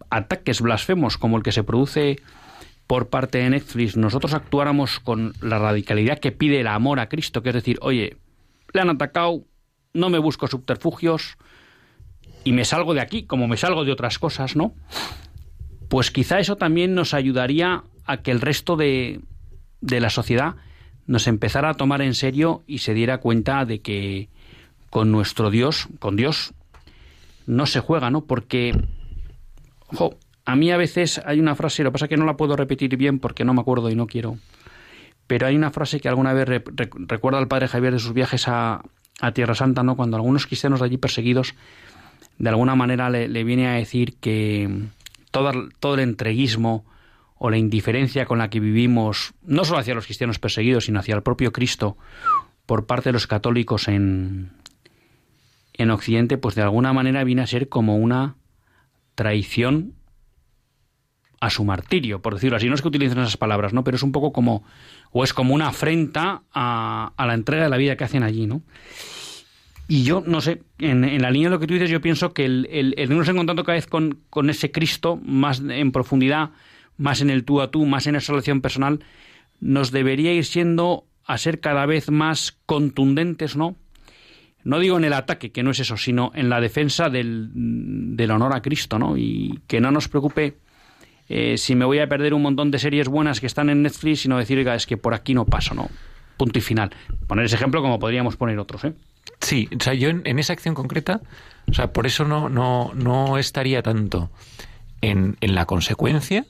[0.10, 2.20] ataques blasfemos como el que se produce
[2.88, 7.44] por parte de Netflix, nosotros actuáramos con la radicalidad que pide el amor a Cristo,
[7.44, 8.18] que es decir, oye,
[8.74, 9.44] le han atacado,
[9.94, 11.38] no me busco subterfugios
[12.44, 14.74] y me salgo de aquí como me salgo de otras cosas, ¿no?
[15.88, 19.22] Pues quizá eso también nos ayudaría a que el resto de,
[19.82, 20.56] de la sociedad
[21.06, 24.30] nos empezara a tomar en serio y se diera cuenta de que
[24.90, 26.54] con nuestro Dios, con Dios,
[27.46, 28.26] no se juega, ¿no?
[28.26, 28.74] Porque,
[29.88, 32.38] ojo, a mí a veces hay una frase, lo que pasa es que no la
[32.38, 34.38] puedo repetir bien porque no me acuerdo y no quiero,
[35.28, 38.82] pero hay una frase que alguna vez recuerda al padre Javier de sus viajes a,
[39.20, 39.96] a, Tierra Santa, ¿no?
[39.96, 41.56] Cuando algunos cristianos de allí perseguidos,
[42.38, 44.88] de alguna manera le, le viene a decir que
[45.32, 46.86] todo, todo el entreguismo,
[47.40, 51.16] o la indiferencia con la que vivimos, no solo hacia los cristianos perseguidos, sino hacia
[51.16, 51.98] el propio Cristo,
[52.66, 54.52] por parte de los católicos en,
[55.78, 58.36] en Occidente, pues de alguna manera viene a ser como una
[59.16, 59.94] traición
[61.40, 62.68] a su martirio, por decirlo así.
[62.68, 63.84] No es que utilicen esas palabras, ¿no?
[63.84, 64.64] Pero es un poco como,
[65.12, 68.62] o es como una afrenta a, la entrega de la vida que hacen allí, ¿no?
[69.88, 72.34] Y yo, no sé, en, en, la línea de lo que tú dices, yo pienso
[72.34, 75.92] que el, el, el irnos en contacto cada vez con, con ese Cristo más en
[75.94, 76.52] profundidad,
[76.98, 79.00] más en el tú a tú, más en esa relación personal,
[79.62, 83.78] nos debería ir siendo a ser cada vez más contundentes, ¿no?
[84.64, 88.32] No digo en el ataque, que no es eso, sino en la defensa del, del
[88.32, 89.18] honor a Cristo, ¿no?
[89.18, 90.58] Y que no nos preocupe
[91.30, 94.22] eh, si me voy a perder un montón de series buenas que están en Netflix,
[94.22, 95.90] sino decir, es que por aquí no paso, ¿no?
[96.38, 96.92] Punto y final.
[97.28, 98.94] Poner ese ejemplo como podríamos poner otros, ¿eh?
[99.42, 101.22] Sí, o sea, yo en, en esa acción concreta,
[101.70, 104.30] o sea, por eso no, no, no estaría tanto
[105.02, 106.46] en, en la consecuencia,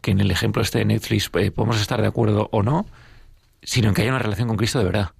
[0.00, 2.86] que en el ejemplo este de Netflix eh, podemos estar de acuerdo o no,
[3.62, 5.10] sino en que haya una relación con Cristo de verdad.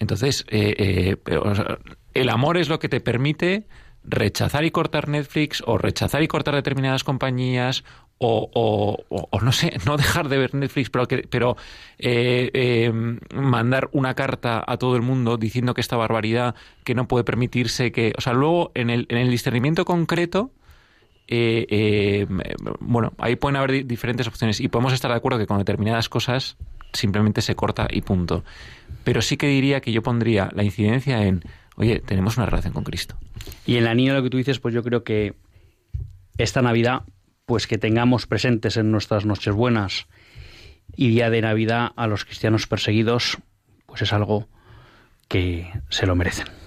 [0.00, 1.16] Entonces, eh, eh,
[2.14, 3.68] el amor es lo que te permite
[4.02, 7.84] rechazar y cortar Netflix o rechazar y cortar determinadas compañías
[8.18, 11.56] o, o, no sé, no dejar de ver Netflix, pero, que, pero
[13.32, 17.92] mandar una carta a todo el mundo diciendo que esta barbaridad, que no puede permitirse
[17.92, 18.12] que...
[18.18, 20.50] O sea, luego en el, en el discernimiento concreto
[21.32, 22.26] eh, eh,
[22.80, 26.56] bueno, ahí pueden haber diferentes opciones y podemos estar de acuerdo que con determinadas cosas
[26.92, 28.42] simplemente se corta y punto.
[29.10, 31.42] Pero sí que diría que yo pondría la incidencia en,
[31.74, 33.18] oye, tenemos una relación con Cristo.
[33.66, 35.34] Y en la de lo que tú dices, pues yo creo que
[36.38, 37.02] esta Navidad,
[37.44, 40.06] pues que tengamos presentes en nuestras noches buenas
[40.94, 43.38] y día de Navidad a los cristianos perseguidos,
[43.86, 44.46] pues es algo
[45.26, 46.59] que se lo merecen.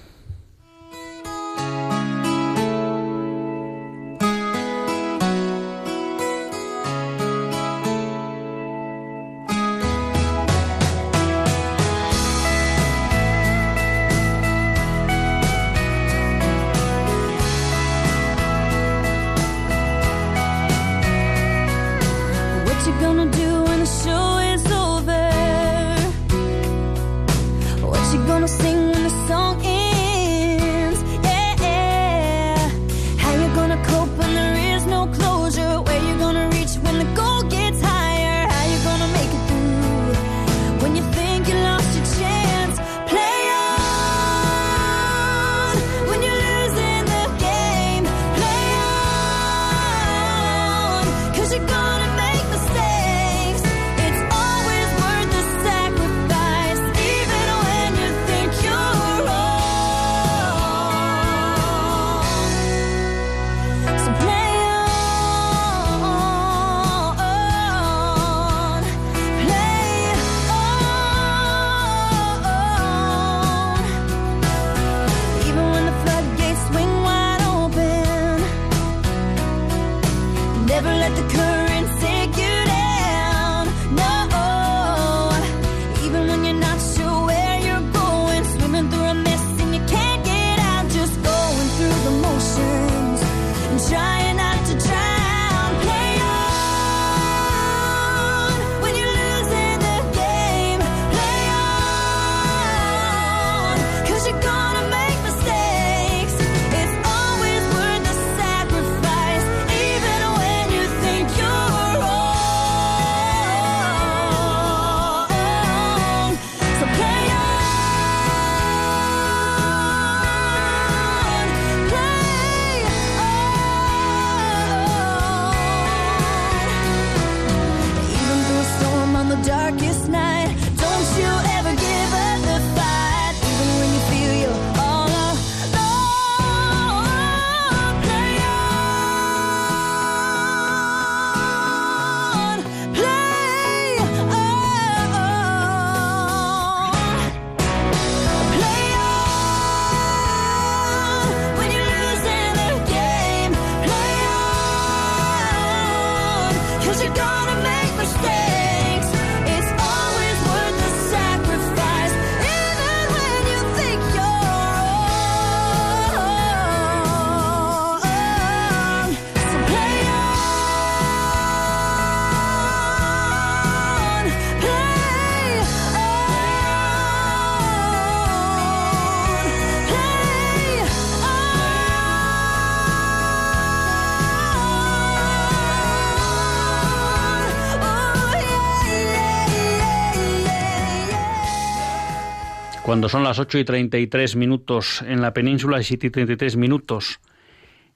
[192.84, 197.22] Cuando son las 8 y 33 minutos en la península y 7 y 33 minutos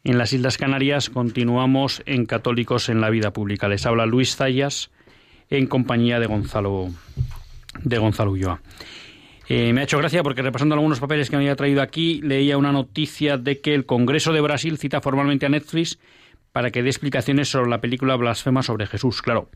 [0.06, 3.68] en las Islas Canarias, continuamos en Católicos en la Vida Pública.
[3.68, 4.90] Les habla Luis Zayas
[5.50, 6.88] en compañía de Gonzalo,
[7.84, 8.62] de Gonzalo Ulloa.
[9.50, 12.58] Eh, me ha hecho gracia porque repasando algunos papeles que me había traído aquí, leía
[12.58, 16.00] una noticia de que el Congreso de Brasil cita formalmente a Netflix
[16.54, 19.22] para que dé explicaciones sobre la película Blasfema sobre Jesús.
[19.22, 19.50] Claro,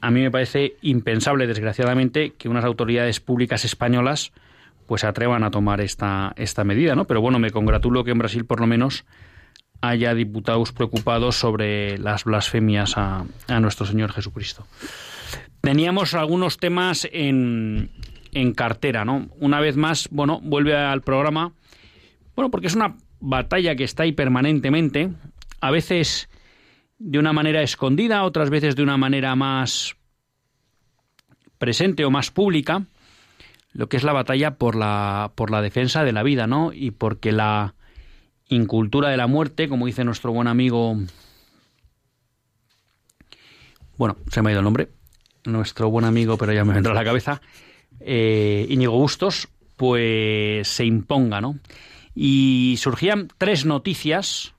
[0.00, 4.32] a mí me parece impensable, desgraciadamente, que unas autoridades públicas españolas
[4.86, 7.06] pues atrevan a tomar esta, esta medida, ¿no?
[7.06, 9.04] Pero bueno, me congratulo que en Brasil por lo menos
[9.80, 14.66] haya diputados preocupados sobre las blasfemias a, a nuestro Señor Jesucristo.
[15.60, 17.90] Teníamos algunos temas en,
[18.32, 19.28] en cartera, ¿no?
[19.40, 21.52] Una vez más, bueno, vuelve al programa,
[22.36, 25.10] bueno, porque es una batalla que está ahí permanentemente,
[25.60, 26.28] a veces
[26.98, 29.96] de una manera escondida, otras veces de una manera más
[31.58, 32.86] presente o más pública,
[33.72, 36.72] lo que es la batalla por la, por la defensa de la vida, ¿no?
[36.72, 37.74] Y porque la
[38.48, 40.96] incultura de la muerte, como dice nuestro buen amigo,
[43.98, 44.88] bueno, se me ha ido el nombre,
[45.44, 47.40] nuestro buen amigo, pero ya me vendrá a la cabeza,
[48.00, 51.58] eh, Íñigo Bustos, pues se imponga, ¿no?
[52.14, 54.54] Y surgían tres noticias,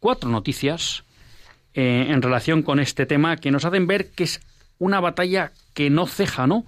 [0.00, 1.04] cuatro noticias,
[1.74, 4.40] eh, en relación con este tema que nos hacen ver que es
[4.78, 6.64] una batalla que no ceja, ¿no?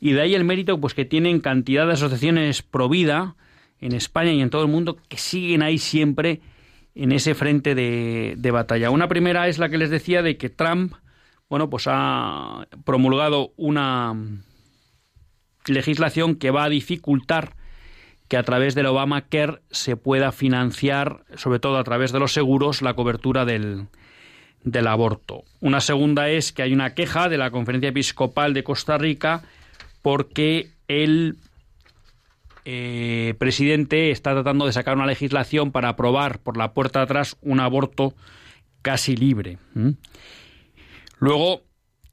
[0.00, 3.34] Y de ahí el mérito pues que tienen cantidad de asociaciones pro vida
[3.80, 6.40] en España y en todo el mundo que siguen ahí siempre
[6.94, 8.90] en ese frente de, de batalla.
[8.90, 10.94] Una primera es la que les decía de que Trump,
[11.48, 14.14] bueno, pues ha promulgado una
[15.66, 17.54] legislación que va a dificultar
[18.28, 22.82] que a través del Obamacare se pueda financiar, sobre todo a través de los seguros,
[22.82, 23.86] la cobertura del,
[24.64, 25.44] del aborto.
[25.60, 29.42] Una segunda es que hay una queja de la Conferencia Episcopal de Costa Rica
[30.02, 31.36] porque el
[32.64, 37.60] eh, presidente está tratando de sacar una legislación para aprobar por la puerta atrás un
[37.60, 38.14] aborto
[38.82, 39.58] casi libre.
[41.18, 41.62] Luego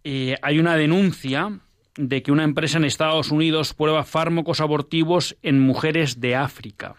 [0.03, 1.59] eh, hay una denuncia
[1.97, 6.95] de que una empresa en Estados Unidos prueba fármacos abortivos en mujeres de África.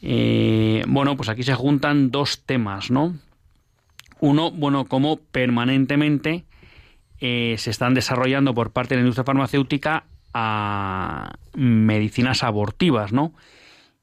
[0.00, 3.18] Eh, bueno, pues aquí se juntan dos temas, ¿no?
[4.20, 6.44] Uno, bueno, como permanentemente
[7.20, 10.04] eh, se están desarrollando por parte de la industria farmacéutica
[10.34, 13.34] a medicinas abortivas, ¿no?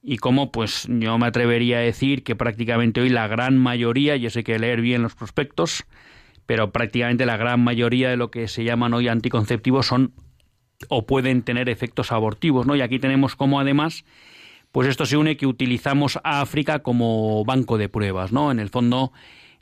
[0.01, 4.30] Y como, pues, yo me atrevería a decir que prácticamente hoy la gran mayoría, yo
[4.30, 5.86] sé que leer bien los prospectos,
[6.45, 10.13] pero prácticamente la gran mayoría de lo que se llaman hoy anticonceptivos son
[10.89, 12.76] o pueden tener efectos abortivos, ¿no?
[12.76, 14.05] Y aquí tenemos como además,
[14.72, 18.51] pues esto se une que utilizamos a África como banco de pruebas, ¿no?
[18.51, 19.11] En el fondo,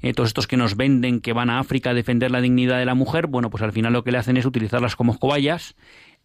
[0.04, 2.86] eh, todos estos que nos venden que van a África a defender la dignidad de
[2.86, 5.76] la mujer, bueno, pues al final lo que le hacen es utilizarlas como cobayas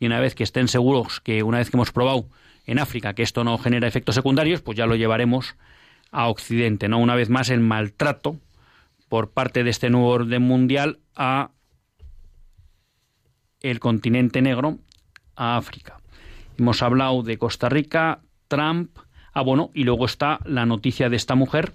[0.01, 2.29] y una vez que estén seguros que una vez que hemos probado
[2.67, 5.55] en África que esto no genera efectos secundarios, pues ya lo llevaremos
[6.11, 6.99] a Occidente, ¿no?
[6.99, 8.37] Una vez más el maltrato
[9.09, 11.53] por parte de este nuevo orden mundial a
[13.61, 14.79] el continente negro,
[15.37, 16.01] a África.
[16.59, 18.99] Hemos hablado de Costa Rica, Trump,
[19.33, 21.75] ah bueno, y luego está la noticia de esta mujer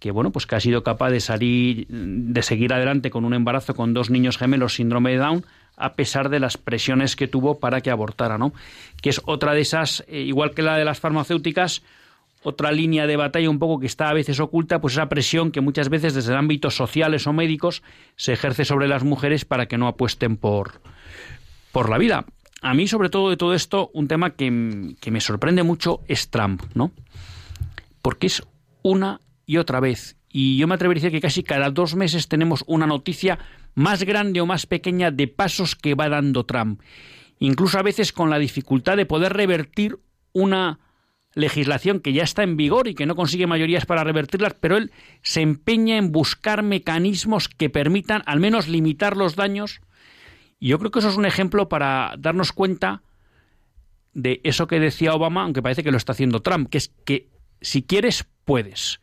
[0.00, 3.74] que bueno, pues que ha sido capaz de salir, de seguir adelante con un embarazo
[3.74, 5.46] con dos niños gemelos síndrome de Down,
[5.76, 8.52] a pesar de las presiones que tuvo para que abortara, ¿no?
[9.02, 11.82] Que es otra de esas, eh, igual que la de las farmacéuticas,
[12.42, 15.60] otra línea de batalla un poco que está a veces oculta, pues esa presión que
[15.60, 17.82] muchas veces desde ámbitos sociales o médicos
[18.16, 20.80] se ejerce sobre las mujeres para que no apuesten por,
[21.72, 22.24] por la vida.
[22.62, 26.30] A mí, sobre todo de todo esto, un tema que, que me sorprende mucho es
[26.30, 26.92] Trump, ¿no?
[28.00, 28.42] Porque es
[28.82, 29.20] una
[29.50, 30.16] y otra vez.
[30.28, 33.40] Y yo me atrevería a decir que casi cada dos meses tenemos una noticia
[33.74, 36.80] más grande o más pequeña de pasos que va dando Trump.
[37.40, 39.98] Incluso a veces con la dificultad de poder revertir
[40.32, 40.78] una
[41.34, 44.92] legislación que ya está en vigor y que no consigue mayorías para revertirlas, pero él
[45.22, 49.80] se empeña en buscar mecanismos que permitan al menos limitar los daños.
[50.60, 53.02] Y yo creo que eso es un ejemplo para darnos cuenta
[54.14, 57.30] de eso que decía Obama, aunque parece que lo está haciendo Trump, que es que
[57.60, 59.00] si quieres, puedes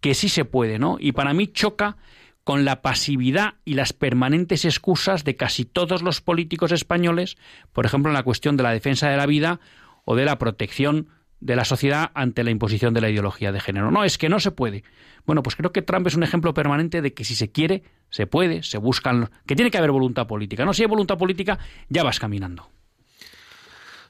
[0.00, 0.96] que sí se puede, ¿no?
[1.00, 1.96] Y para mí choca
[2.44, 7.36] con la pasividad y las permanentes excusas de casi todos los políticos españoles,
[7.72, 9.58] por ejemplo, en la cuestión de la defensa de la vida
[10.04, 11.08] o de la protección
[11.40, 13.90] de la sociedad ante la imposición de la ideología de género.
[13.90, 14.84] No, es que no se puede.
[15.26, 18.26] Bueno, pues creo que Trump es un ejemplo permanente de que si se quiere, se
[18.26, 20.64] puede, se buscan, que tiene que haber voluntad política.
[20.64, 22.70] No, si hay voluntad política, ya vas caminando.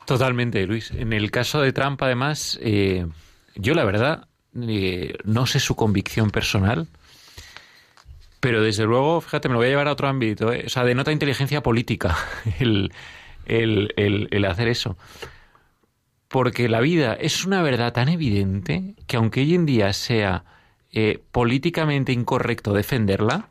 [0.06, 0.90] Totalmente, Luis.
[0.90, 3.06] En el caso de Trump, además, eh,
[3.56, 4.28] yo la verdad
[4.62, 6.86] eh, no sé su convicción personal,
[8.40, 10.52] pero desde luego, fíjate, me lo voy a llevar a otro ámbito.
[10.52, 10.64] Eh.
[10.66, 12.16] O sea, denota inteligencia política
[12.58, 12.92] el,
[13.46, 14.96] el hacer eso.
[16.28, 20.44] Porque la vida es una verdad tan evidente que aunque hoy en día sea
[20.98, 23.50] eh, políticamente incorrecto defenderla,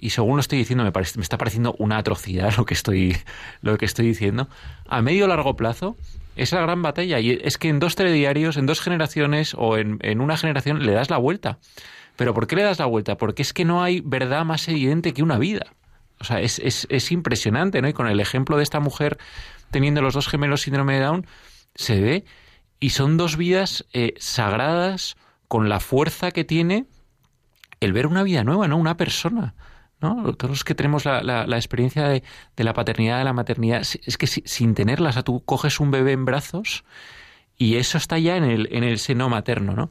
[0.00, 3.16] y según lo estoy diciendo me, parece, me está pareciendo una atrocidad lo que estoy,
[3.62, 4.48] lo que estoy diciendo,
[4.88, 5.96] a medio largo plazo
[6.36, 7.20] es la gran batalla.
[7.20, 10.92] Y es que en dos telediarios, en dos generaciones o en, en una generación le
[10.92, 11.58] das la vuelta.
[12.16, 13.16] ¿Pero por qué le das la vuelta?
[13.16, 15.66] Porque es que no hay verdad más evidente que una vida.
[16.18, 17.88] O sea, es, es, es impresionante, ¿no?
[17.88, 19.18] Y con el ejemplo de esta mujer
[19.70, 21.26] teniendo los dos gemelos síndrome de Down,
[21.74, 22.24] se ve.
[22.78, 25.16] Y son dos vidas eh, sagradas,
[25.48, 26.86] con la fuerza que tiene
[27.80, 28.76] el ver una vida nueva, ¿no?
[28.76, 29.54] Una persona.
[30.00, 30.34] ¿No?
[30.34, 32.22] Todos los que tenemos la, experiencia de,
[32.56, 36.24] la paternidad, de la maternidad, es que sin tenerlas, o tú coges un bebé en
[36.24, 36.84] brazos
[37.56, 39.90] y eso está ya en el, en el seno materno, ¿no?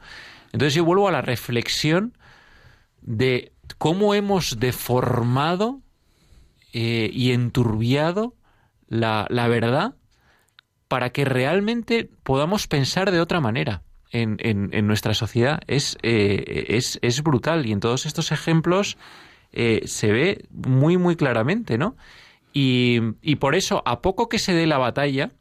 [0.52, 2.18] Entonces yo vuelvo a la reflexión
[3.02, 5.82] de cómo hemos deformado
[6.74, 8.36] eh, y enturbiado
[8.88, 9.96] la, verdad
[10.88, 17.72] para que realmente podamos pensar de otra manera en, nuestra sociedad eh, es, brutal y
[17.72, 18.98] en todos estos ejemplos
[19.52, 21.96] eh, se ve muy, muy claramente, ¿no?
[22.54, 25.32] Y, y por eso, a poco que se dé la batalla,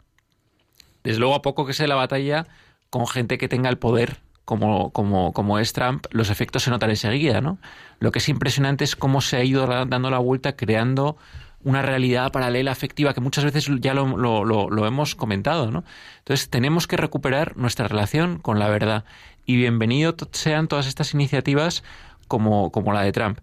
[1.04, 2.46] desde luego a poco que se dé la batalla
[2.90, 6.88] con gente que tenga el poder como, como, como es Trump, los efectos se notan
[6.88, 7.58] enseguida, ¿no?
[7.98, 11.18] Lo que es impresionante es cómo se ha ido dando la vuelta creando
[11.62, 15.84] una realidad paralela afectiva que muchas veces ya lo, lo, lo, hemos comentado, ¿no?
[16.20, 19.04] Entonces tenemos que recuperar nuestra relación con la verdad
[19.44, 21.84] y bienvenido sean todas estas iniciativas
[22.26, 23.40] como, como la de Trump.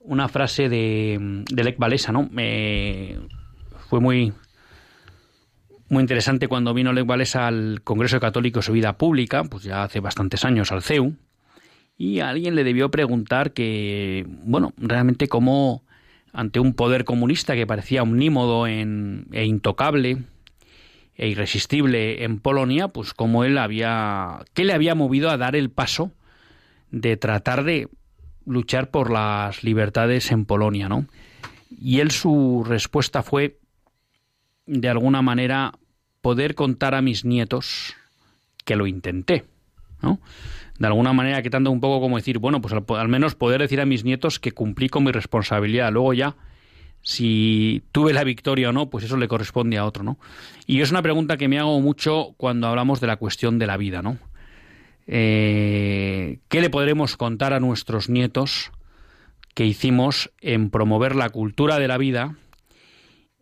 [0.00, 2.30] una frase de, de Lech Walesa, ¿no?
[3.88, 4.32] Fue muy,
[5.88, 10.00] muy interesante cuando vino Lech Walesa al Congreso Católico su vida pública, pues ya hace
[10.00, 11.14] bastantes años al CEU,
[11.96, 15.82] y alguien le debió preguntar que, bueno, realmente cómo
[16.32, 20.18] ante un poder comunista que parecía omnímodo e intocable
[21.16, 25.70] e irresistible en Polonia, pues como él había, ¿qué le había movido a dar el
[25.70, 26.12] paso
[26.90, 27.88] de tratar de
[28.46, 31.06] luchar por las libertades en Polonia, ¿no?
[31.80, 33.58] Y él su respuesta fue,
[34.68, 35.72] de alguna manera,
[36.20, 37.94] poder contar a mis nietos
[38.64, 39.44] que lo intenté,
[40.02, 40.20] ¿no?
[40.78, 43.80] de alguna manera que tanto un poco como decir, bueno, pues al, menos poder decir
[43.80, 45.92] a mis nietos que cumplí con mi responsabilidad.
[45.92, 46.36] Luego ya
[47.02, 50.18] si tuve la victoria o no, pues eso le corresponde a otro, ¿no?
[50.66, 53.76] Y es una pregunta que me hago mucho cuando hablamos de la cuestión de la
[53.76, 54.18] vida, ¿no?
[55.06, 58.70] Eh, ¿Qué le podremos contar a nuestros nietos
[59.54, 62.36] que hicimos en promover la cultura de la vida,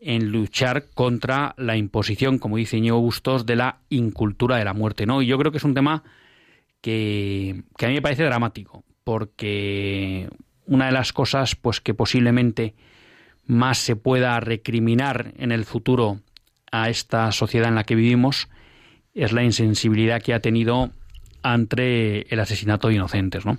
[0.07, 5.05] en luchar contra la imposición, como dice Ñevo Bustos, de la incultura de la muerte,
[5.05, 5.21] ¿no?
[5.21, 6.05] Y yo creo que es un tema
[6.81, 10.29] que, que a mí me parece dramático, porque
[10.65, 12.75] una de las cosas, pues que posiblemente
[13.47, 16.21] más se pueda recriminar en el futuro
[16.71, 18.49] a esta sociedad en la que vivimos
[19.13, 20.93] es la insensibilidad que ha tenido
[21.53, 23.59] ante el asesinato de inocentes, ¿no?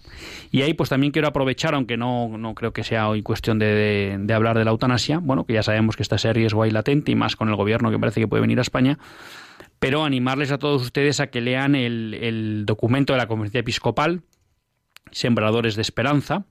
[0.51, 4.17] Y ahí pues también quiero aprovechar, aunque no, no creo que sea hoy cuestión de,
[4.19, 7.11] de, hablar de la eutanasia, bueno, que ya sabemos que está ese riesgo ahí latente
[7.11, 8.97] y más con el gobierno que parece que puede venir a España,
[9.79, 14.21] pero animarles a todos ustedes a que lean el, el documento de la Conferencia Episcopal,
[15.11, 16.45] Sembradores de Esperanza,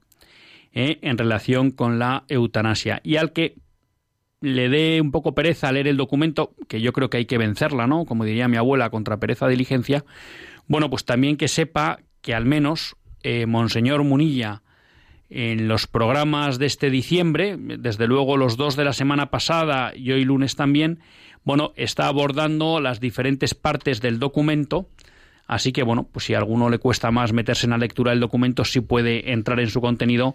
[0.72, 0.98] ¿eh?
[1.02, 3.00] en relación con la eutanasia.
[3.02, 3.56] Y al que
[4.40, 7.86] le dé un poco pereza leer el documento, que yo creo que hay que vencerla,
[7.86, 8.04] ¿no?
[8.04, 10.04] Como diría mi abuela, contra pereza diligencia,
[10.68, 14.62] bueno, pues también que sepa que al menos eh, Monseñor Munilla,
[15.28, 20.12] en los programas de este diciembre, desde luego los dos de la semana pasada y
[20.12, 21.00] hoy lunes también,
[21.44, 24.88] bueno, está abordando las diferentes partes del documento.
[25.46, 28.20] Así que, bueno, pues si a alguno le cuesta más meterse en la lectura del
[28.20, 30.34] documento, sí puede entrar en su contenido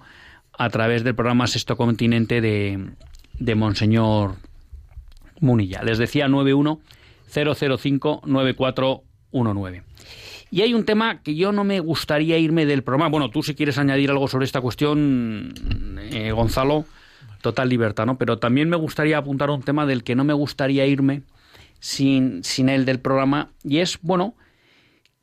[0.57, 2.91] a través del programa Sexto Continente de,
[3.39, 4.35] de Monseñor
[5.41, 5.83] Munilla.
[5.83, 6.27] Les decía
[9.31, 9.83] 910059419.
[10.51, 13.09] Y hay un tema que yo no me gustaría irme del programa.
[13.09, 15.53] Bueno, tú si quieres añadir algo sobre esta cuestión,
[16.11, 16.85] eh, Gonzalo,
[17.41, 18.17] total libertad, ¿no?
[18.17, 21.23] Pero también me gustaría apuntar un tema del que no me gustaría irme
[21.79, 23.51] sin, sin el del programa.
[23.63, 24.35] Y es, bueno,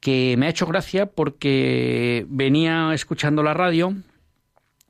[0.01, 3.95] que me ha hecho gracia porque venía escuchando la radio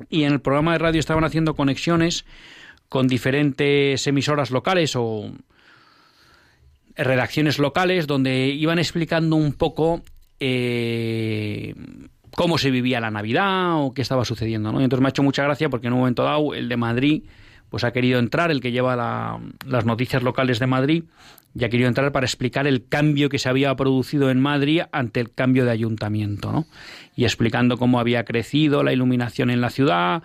[0.08, 2.24] y en el programa de radio estaban haciendo conexiones
[2.88, 5.32] con diferentes emisoras locales o
[6.98, 10.02] redacciones locales donde iban explicando un poco
[10.40, 11.74] eh,
[12.34, 14.72] cómo se vivía la Navidad o qué estaba sucediendo.
[14.72, 14.80] ¿no?
[14.80, 17.22] Y entonces me ha hecho mucha gracia porque en un momento dado el de Madrid
[17.70, 18.96] pues ha querido entrar, el que lleva
[19.66, 21.04] las noticias locales de Madrid,
[21.54, 25.20] y ha querido entrar para explicar el cambio que se había producido en Madrid ante
[25.20, 26.66] el cambio de ayuntamiento, ¿no?
[27.16, 30.22] Y explicando cómo había crecido la iluminación en la ciudad,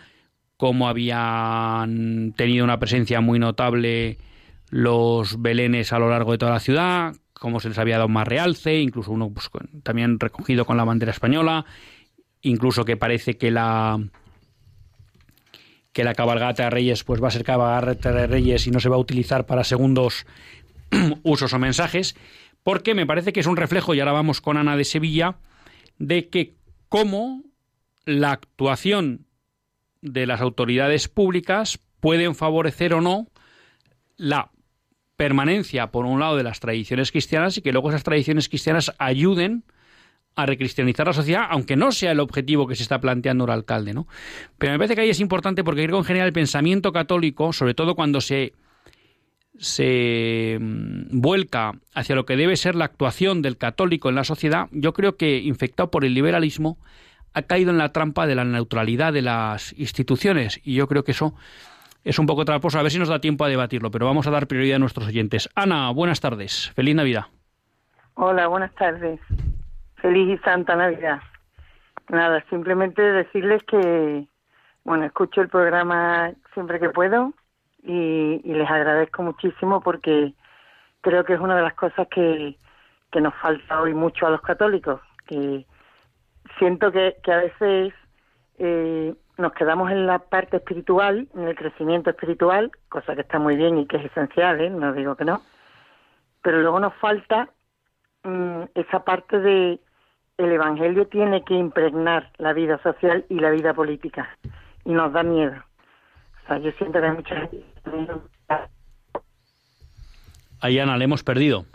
[0.57, 4.17] cómo habían tenido una presencia muy notable
[4.73, 8.27] los belenes a lo largo de toda la ciudad, cómo se les había dado más
[8.27, 9.47] realce, incluso uno pues,
[9.83, 11.63] también recogido con la bandera española,
[12.41, 13.99] incluso que parece que la
[15.91, 18.89] que la cabalgata de Reyes pues va a ser cabalgata de Reyes y no se
[18.89, 20.25] va a utilizar para segundos
[21.21, 22.15] usos o mensajes,
[22.63, 25.37] porque me parece que es un reflejo, y ahora vamos con Ana de Sevilla,
[25.99, 26.55] de que
[26.89, 27.43] cómo
[28.05, 29.27] la actuación
[30.01, 33.27] de las autoridades públicas pueden favorecer o no
[34.17, 34.49] la
[35.15, 39.63] permanencia, por un lado, de las tradiciones cristianas y que luego esas tradiciones cristianas ayuden
[40.35, 43.93] a recristianizar la sociedad, aunque no sea el objetivo que se está planteando el alcalde,
[43.93, 44.07] ¿no?
[44.57, 47.75] Pero me parece que ahí es importante porque creo en general el pensamiento católico, sobre
[47.75, 48.53] todo cuando se
[49.59, 54.67] se mm, vuelca hacia lo que debe ser la actuación del católico en la sociedad,
[54.71, 56.77] yo creo que infectado por el liberalismo
[57.33, 61.11] ha caído en la trampa de la neutralidad de las instituciones y yo creo que
[61.11, 61.35] eso
[62.03, 62.79] es un poco traposo.
[62.79, 65.07] A ver si nos da tiempo a debatirlo, pero vamos a dar prioridad a nuestros
[65.07, 65.49] oyentes.
[65.55, 66.71] Ana, buenas tardes.
[66.75, 67.25] Feliz Navidad.
[68.15, 69.19] Hola, buenas tardes.
[69.95, 71.21] Feliz y Santa Navidad.
[72.09, 74.27] Nada, simplemente decirles que,
[74.83, 77.33] bueno, escucho el programa siempre que puedo
[77.81, 80.33] y, les agradezco muchísimo porque
[81.01, 82.57] creo que es una de las cosas que,
[83.11, 85.65] que nos falta hoy mucho a los católicos, que
[86.59, 87.93] siento que, que a veces
[88.59, 93.55] eh, nos quedamos en la parte espiritual, en el crecimiento espiritual, cosa que está muy
[93.55, 94.69] bien y que es esencial, ¿eh?
[94.69, 95.41] no digo que no,
[96.41, 97.49] pero luego nos falta
[98.23, 99.79] mm, esa parte de
[100.37, 104.37] el Evangelio tiene que impregnar la vida social y la vida política
[104.83, 105.53] y nos da miedo.
[106.43, 107.63] O sea, yo siento que hay mucha gente...
[110.59, 111.65] Ahí, Ana, le hemos perdido.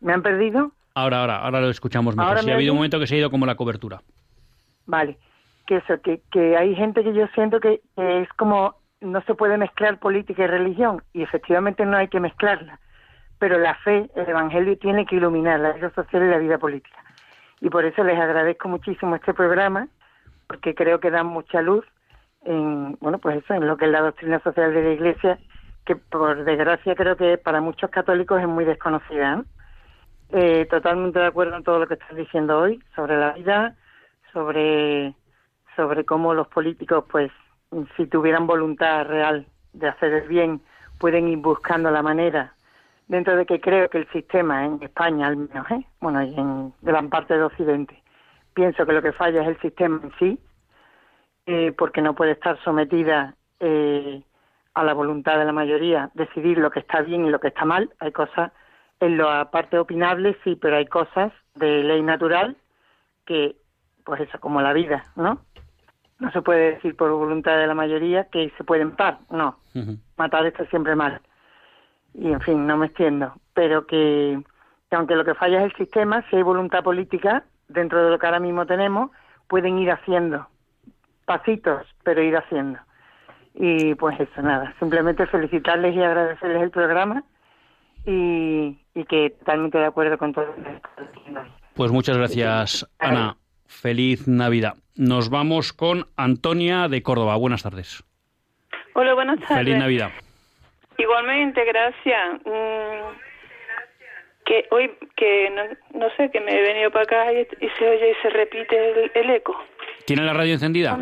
[0.00, 0.72] ¿Me han perdido?
[0.94, 2.38] Ahora, ahora, ahora lo escuchamos mejor.
[2.40, 4.02] Sí, ha habido un momento que se ha ido como la cobertura.
[4.86, 5.18] Vale,
[5.66, 9.58] que eso, que, que hay gente que yo siento que, es como no se puede
[9.58, 12.78] mezclar política y religión, y efectivamente no hay que mezclarla,
[13.38, 16.98] pero la fe, el Evangelio tiene que iluminar la vida social y la vida política.
[17.60, 19.88] Y por eso les agradezco muchísimo este programa,
[20.46, 21.84] porque creo que da mucha luz
[22.44, 25.38] en, bueno, pues eso, en lo que es la doctrina social de la Iglesia,
[25.84, 29.44] que por desgracia creo que para muchos católicos es muy desconocida.
[30.30, 33.76] Eh, totalmente de acuerdo en todo lo que estás diciendo hoy sobre la vida,
[34.32, 35.14] sobre,
[35.76, 37.30] sobre cómo los políticos, pues,
[37.96, 40.60] si tuvieran voluntad real de hacer el bien
[40.98, 42.54] pueden ir buscando la manera,
[43.08, 45.84] dentro de que creo que el sistema en España al menos, ¿eh?
[46.00, 48.02] bueno, y en gran parte de Occidente,
[48.54, 50.38] pienso que lo que falla es el sistema en sí,
[51.46, 54.22] eh, porque no puede estar sometida eh,
[54.74, 57.64] a la voluntad de la mayoría, decidir lo que está bien y lo que está
[57.64, 57.90] mal.
[58.00, 58.52] Hay cosas
[59.00, 62.56] en la parte opinable, sí, pero hay cosas de ley natural
[63.26, 63.56] que,
[64.04, 65.40] pues eso, como la vida, ¿no?
[66.24, 69.58] No se puede decir por voluntad de la mayoría que se pueden par, no.
[70.16, 71.20] Matar está siempre mal.
[72.14, 73.34] Y en fin, no me extiendo.
[73.52, 74.40] Pero que,
[74.88, 78.18] que, aunque lo que falla es el sistema, si hay voluntad política, dentro de lo
[78.18, 79.10] que ahora mismo tenemos,
[79.48, 80.48] pueden ir haciendo
[81.26, 82.78] pasitos, pero ir haciendo.
[83.54, 87.22] Y pues eso, nada, simplemente felicitarles y agradecerles el programa
[88.06, 90.54] y, y que totalmente de acuerdo con todo.
[91.74, 93.36] Pues muchas gracias, Ana.
[93.66, 94.74] Feliz Navidad.
[94.96, 97.36] Nos vamos con Antonia de Córdoba.
[97.36, 98.04] Buenas tardes.
[98.94, 99.58] Hola, buenas tardes.
[99.58, 100.10] Feliz Navidad.
[100.98, 102.40] Igualmente, gracias.
[102.44, 103.18] Mm,
[104.44, 107.46] que hoy, que no, no, sé, que me he venido para acá y,
[107.78, 109.56] se oye y se repite el, eco.
[110.06, 110.96] ¿Tiene la radio encendida?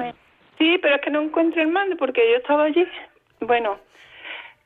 [0.58, 2.86] Sí, pero es que no encuentro el mando porque yo estaba allí.
[3.40, 3.78] Bueno,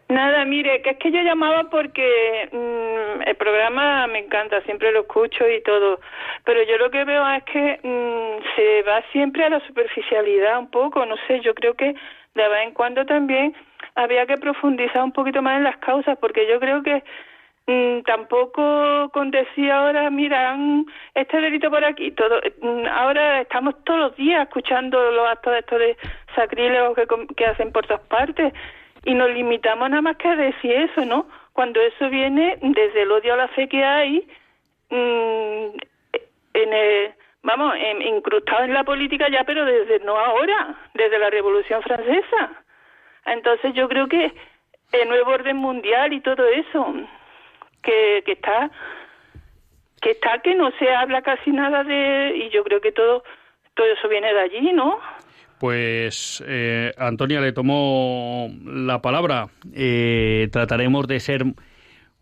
[0.08, 5.00] Nada, mire, que es que yo llamaba porque mm, el programa me encanta, siempre lo
[5.00, 5.98] escucho y todo,
[6.44, 10.70] pero yo lo que veo es que mm, se va siempre a la superficialidad un
[10.70, 11.96] poco, no sé, yo creo que
[12.36, 13.56] de vez en cuando también
[13.96, 17.02] había que profundizar un poquito más en las causas, porque yo creo que
[17.66, 20.56] mm, tampoco con decir ahora, mira,
[21.14, 22.40] este delito por aquí, todo,
[22.92, 25.96] ahora estamos todos los días escuchando los actos de estos de
[26.36, 28.52] sacrílegos que, que hacen por todas partes
[29.04, 31.26] y nos limitamos nada más que a decir eso, ¿no?
[31.52, 34.28] Cuando eso viene desde el odio a la fe que hay,
[34.90, 35.76] mmm,
[36.54, 37.74] en el, vamos,
[38.04, 42.62] incrustado en la política ya, pero desde no ahora, desde la Revolución Francesa.
[43.26, 44.32] Entonces yo creo que
[44.92, 46.94] el nuevo orden mundial y todo eso,
[47.82, 48.70] que, que está
[50.00, 53.24] que está que no se habla casi nada de y yo creo que todo
[53.74, 55.00] todo eso viene de allí, ¿no?
[55.58, 59.48] Pues eh, Antonia le tomó la palabra.
[59.72, 61.44] Eh, trataremos de ser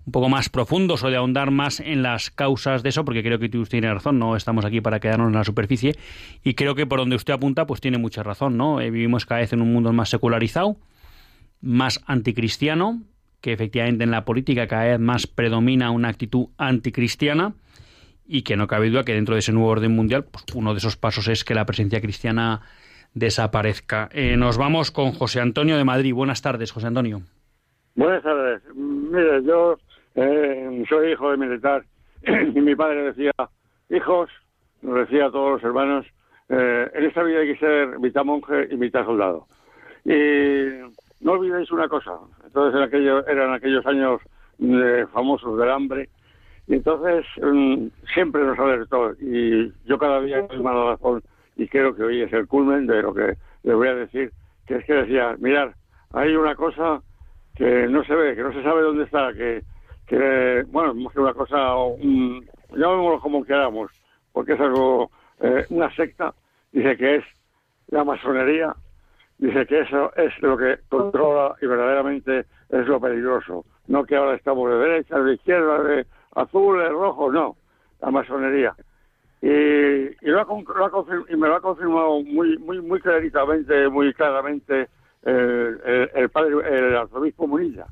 [0.06, 3.38] un poco más profundos o de ahondar más en las causas de eso, porque creo
[3.38, 5.96] que usted tiene razón, no estamos aquí para quedarnos en la superficie,
[6.42, 8.80] y creo que por donde usted apunta, pues tiene mucha razón, ¿no?
[8.80, 10.76] Eh, vivimos cada vez en un mundo más secularizado,
[11.62, 13.02] más anticristiano,
[13.40, 17.54] que efectivamente en la política cada vez más predomina una actitud anticristiana,
[18.26, 20.78] y que no cabe duda que dentro de ese nuevo orden mundial, pues uno de
[20.78, 22.62] esos pasos es que la presencia cristiana
[23.14, 24.08] desaparezca.
[24.12, 26.12] Eh, nos vamos con José Antonio de Madrid.
[26.12, 27.22] Buenas tardes, José Antonio.
[27.94, 28.62] Buenas tardes.
[28.74, 29.78] Mire, yo
[30.16, 31.84] eh, soy hijo de militar
[32.26, 33.32] y mi padre decía,
[33.88, 34.28] hijos,
[34.82, 36.06] nos decía a todos los hermanos,
[36.48, 39.46] eh, en esta vida hay que ser mitad monje y mitad soldado.
[40.04, 42.12] Y no olvidéis una cosa,
[42.44, 44.20] entonces en aquello, eran aquellos años
[45.12, 46.08] famosos del hambre,
[46.66, 51.22] y entonces mm, siempre nos alertó, y yo cada día he la razón
[51.56, 54.32] y creo que hoy es el culmen de lo que le voy a decir,
[54.66, 55.74] que es que decía, mirar,
[56.12, 57.02] hay una cosa
[57.54, 59.62] que no se ve, que no se sabe dónde está, que,
[60.06, 61.74] que bueno, es una cosa,
[62.70, 63.90] llamémoslo como queramos,
[64.32, 66.34] porque es algo, eh, una secta,
[66.72, 67.24] dice que es
[67.88, 68.74] la masonería,
[69.38, 74.34] dice que eso es lo que controla y verdaderamente es lo peligroso, no que ahora
[74.34, 77.56] estamos de derecha, de izquierda, de azul, de rojo, no,
[78.00, 78.74] la masonería.
[79.44, 80.40] Y, y, lo
[81.28, 84.88] y me lo ha confirmado muy muy muy claritamente, muy claramente
[85.22, 87.84] el, el, padre, el arzobispo Munilla,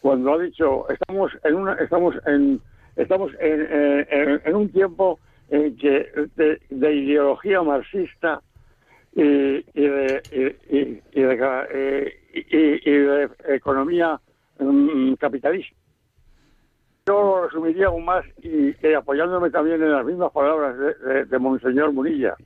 [0.00, 2.60] cuando ha dicho estamos en una, estamos en
[2.94, 4.06] estamos en,
[4.44, 8.40] en, un tiempo en que de, ideología marxista
[9.16, 12.12] y, y, de, y, de,
[12.84, 14.20] y, de economía
[14.60, 15.81] mm, capitalista
[17.06, 20.76] yo lo resumiría aún más y, apoyándome también en las mismas palabras
[21.28, 22.36] de, Monseñor Munilla,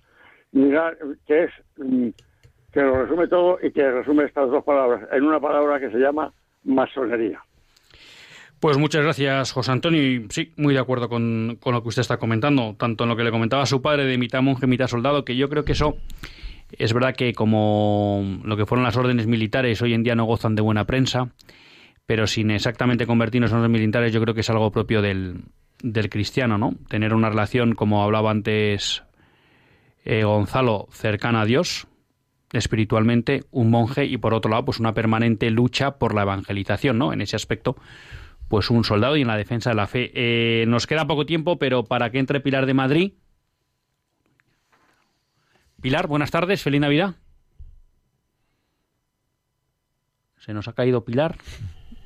[0.53, 2.09] que es mm,
[2.73, 5.99] que lo resume todo y que resume estas dos palabras en una palabra que se
[5.99, 6.33] llama
[6.65, 7.41] masonería.
[8.61, 10.03] Pues muchas gracias, José Antonio.
[10.03, 13.17] Y sí, muy de acuerdo con, con, lo que usted está comentando, tanto en lo
[13.17, 15.73] que le comentaba a su padre de mitad monje, mitad soldado, que yo creo que
[15.73, 15.99] eso
[16.73, 20.55] es verdad que como lo que fueron las órdenes militares hoy en día no gozan
[20.55, 21.29] de buena prensa
[22.07, 25.43] pero sin exactamente convertirnos en los militares, yo creo que es algo propio del,
[26.09, 26.75] cristiano, ¿no?
[26.89, 29.03] Tener una relación, como hablaba antes
[30.05, 31.89] eh, Gonzalo, cercana a Dios,
[32.53, 37.13] espiritualmente, un monje, y por otro lado, pues una permanente lucha por la evangelización, ¿no?
[37.13, 37.77] En ese aspecto,
[38.49, 40.13] pues un soldado y en la defensa de la fe.
[40.15, 43.13] Eh, nos queda poco tiempo, pero para que entre Pilar de Madrid.
[45.83, 47.17] Pilar, buenas tardes, feliz Navidad.
[50.39, 51.37] Se nos ha caído Pilar.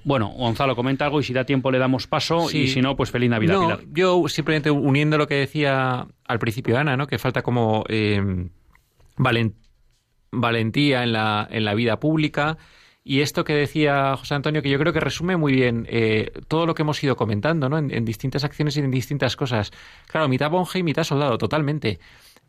[0.04, 3.10] Bueno, Gonzalo, comenta algo y si da tiempo le damos paso y si no, pues
[3.10, 3.80] feliz Navidad, no, Pilar.
[3.92, 7.06] Yo simplemente uniendo lo que decía al principio Ana, ¿no?
[7.06, 8.48] Que falta como eh,
[10.30, 12.56] valentía en la, en la vida pública.
[13.02, 16.66] Y esto que decía José Antonio, que yo creo que resume muy bien eh, todo
[16.66, 17.78] lo que hemos ido comentando, ¿no?
[17.78, 19.72] En, en, distintas acciones y en distintas cosas.
[20.06, 21.98] Claro, mitad monje y mitad soldado, totalmente.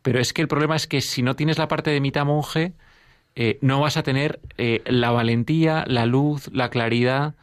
[0.02, 2.74] Pero es que el problema es que si no tienes la parte de mitad monje,
[3.34, 7.34] eh, no vas a tener eh, la valentía, la luz, la claridad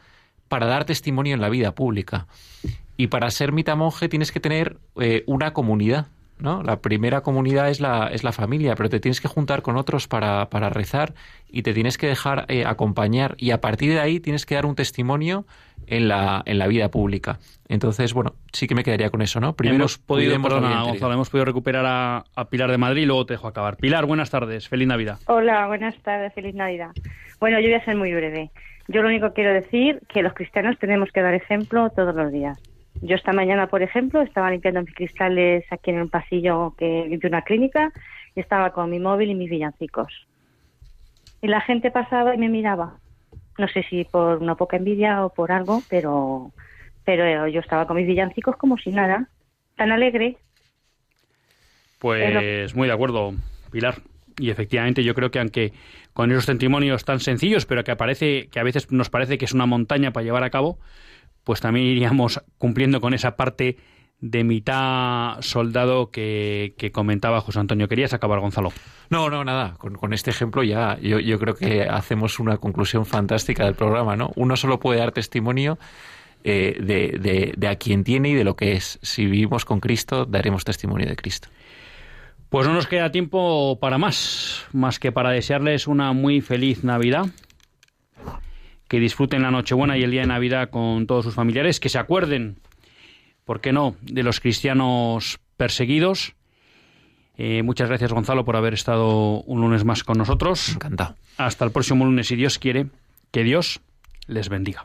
[0.48, 2.26] para dar testimonio en la vida pública.
[2.96, 6.08] Y para ser mitad monje tienes que tener eh, una comunidad.
[6.42, 6.62] ¿No?
[6.62, 10.08] La primera comunidad es la, es la familia, pero te tienes que juntar con otros
[10.08, 11.14] para, para rezar
[11.48, 13.34] y te tienes que dejar acompañar.
[13.38, 15.46] Y a partir de ahí tienes que dar un testimonio
[15.86, 17.38] en la, en la vida pública.
[17.68, 19.54] Entonces, bueno, sí que me quedaría con eso, ¿no?
[19.54, 23.26] Primero hemos podido, perdona, Gonzalo, hemos podido recuperar a, a, Pilar de Madrid y luego
[23.26, 23.76] te dejo acabar.
[23.76, 25.18] Pilar, buenas tardes, feliz Navidad.
[25.26, 26.90] Hola, buenas tardes, feliz Navidad.
[27.38, 28.50] Bueno, yo voy a ser muy breve.
[28.88, 32.32] Yo lo único que quiero decir que los cristianos tenemos que dar ejemplo todos los
[32.32, 32.58] días.
[33.02, 37.28] Yo esta mañana, por ejemplo, estaba limpiando mis cristales aquí en un pasillo que de
[37.28, 37.92] una clínica
[38.34, 40.26] y estaba con mi móvil y mis villancicos.
[41.40, 42.98] Y la gente pasaba y me miraba.
[43.58, 46.52] No sé si por una poca envidia o por algo, pero
[47.04, 49.28] pero yo estaba con mis villancicos como si nada,
[49.76, 50.36] tan alegre.
[51.98, 53.32] Pues muy de acuerdo,
[53.70, 53.96] Pilar.
[54.38, 55.72] Y efectivamente yo creo que aunque
[56.12, 59.52] con esos testimonios tan sencillos, pero que aparece que a veces nos parece que es
[59.52, 60.78] una montaña para llevar a cabo,
[61.44, 63.76] pues también iríamos cumpliendo con esa parte
[64.20, 67.88] de mitad soldado que, que, comentaba José Antonio.
[67.88, 68.72] ¿Querías acabar, Gonzalo?
[69.08, 69.74] No, no, nada.
[69.78, 74.16] Con, con este ejemplo ya yo, yo, creo que hacemos una conclusión fantástica del programa,
[74.16, 74.30] ¿no?
[74.36, 75.78] Uno solo puede dar testimonio
[76.44, 78.98] eh, de, de, de a quien tiene y de lo que es.
[79.02, 81.48] Si vivimos con Cristo, daremos testimonio de Cristo.
[82.50, 87.26] Pues no nos queda tiempo para más, más que para desearles una muy feliz Navidad
[88.90, 92.00] que disfruten la Nochebuena y el día de Navidad con todos sus familiares, que se
[92.00, 92.56] acuerden,
[93.44, 96.34] ¿por qué no?, de los cristianos perseguidos.
[97.38, 100.70] Eh, muchas gracias, Gonzalo, por haber estado un lunes más con nosotros.
[100.70, 101.14] Encantado.
[101.38, 102.88] Hasta el próximo lunes, si Dios quiere.
[103.30, 103.80] Que Dios
[104.26, 104.84] les bendiga.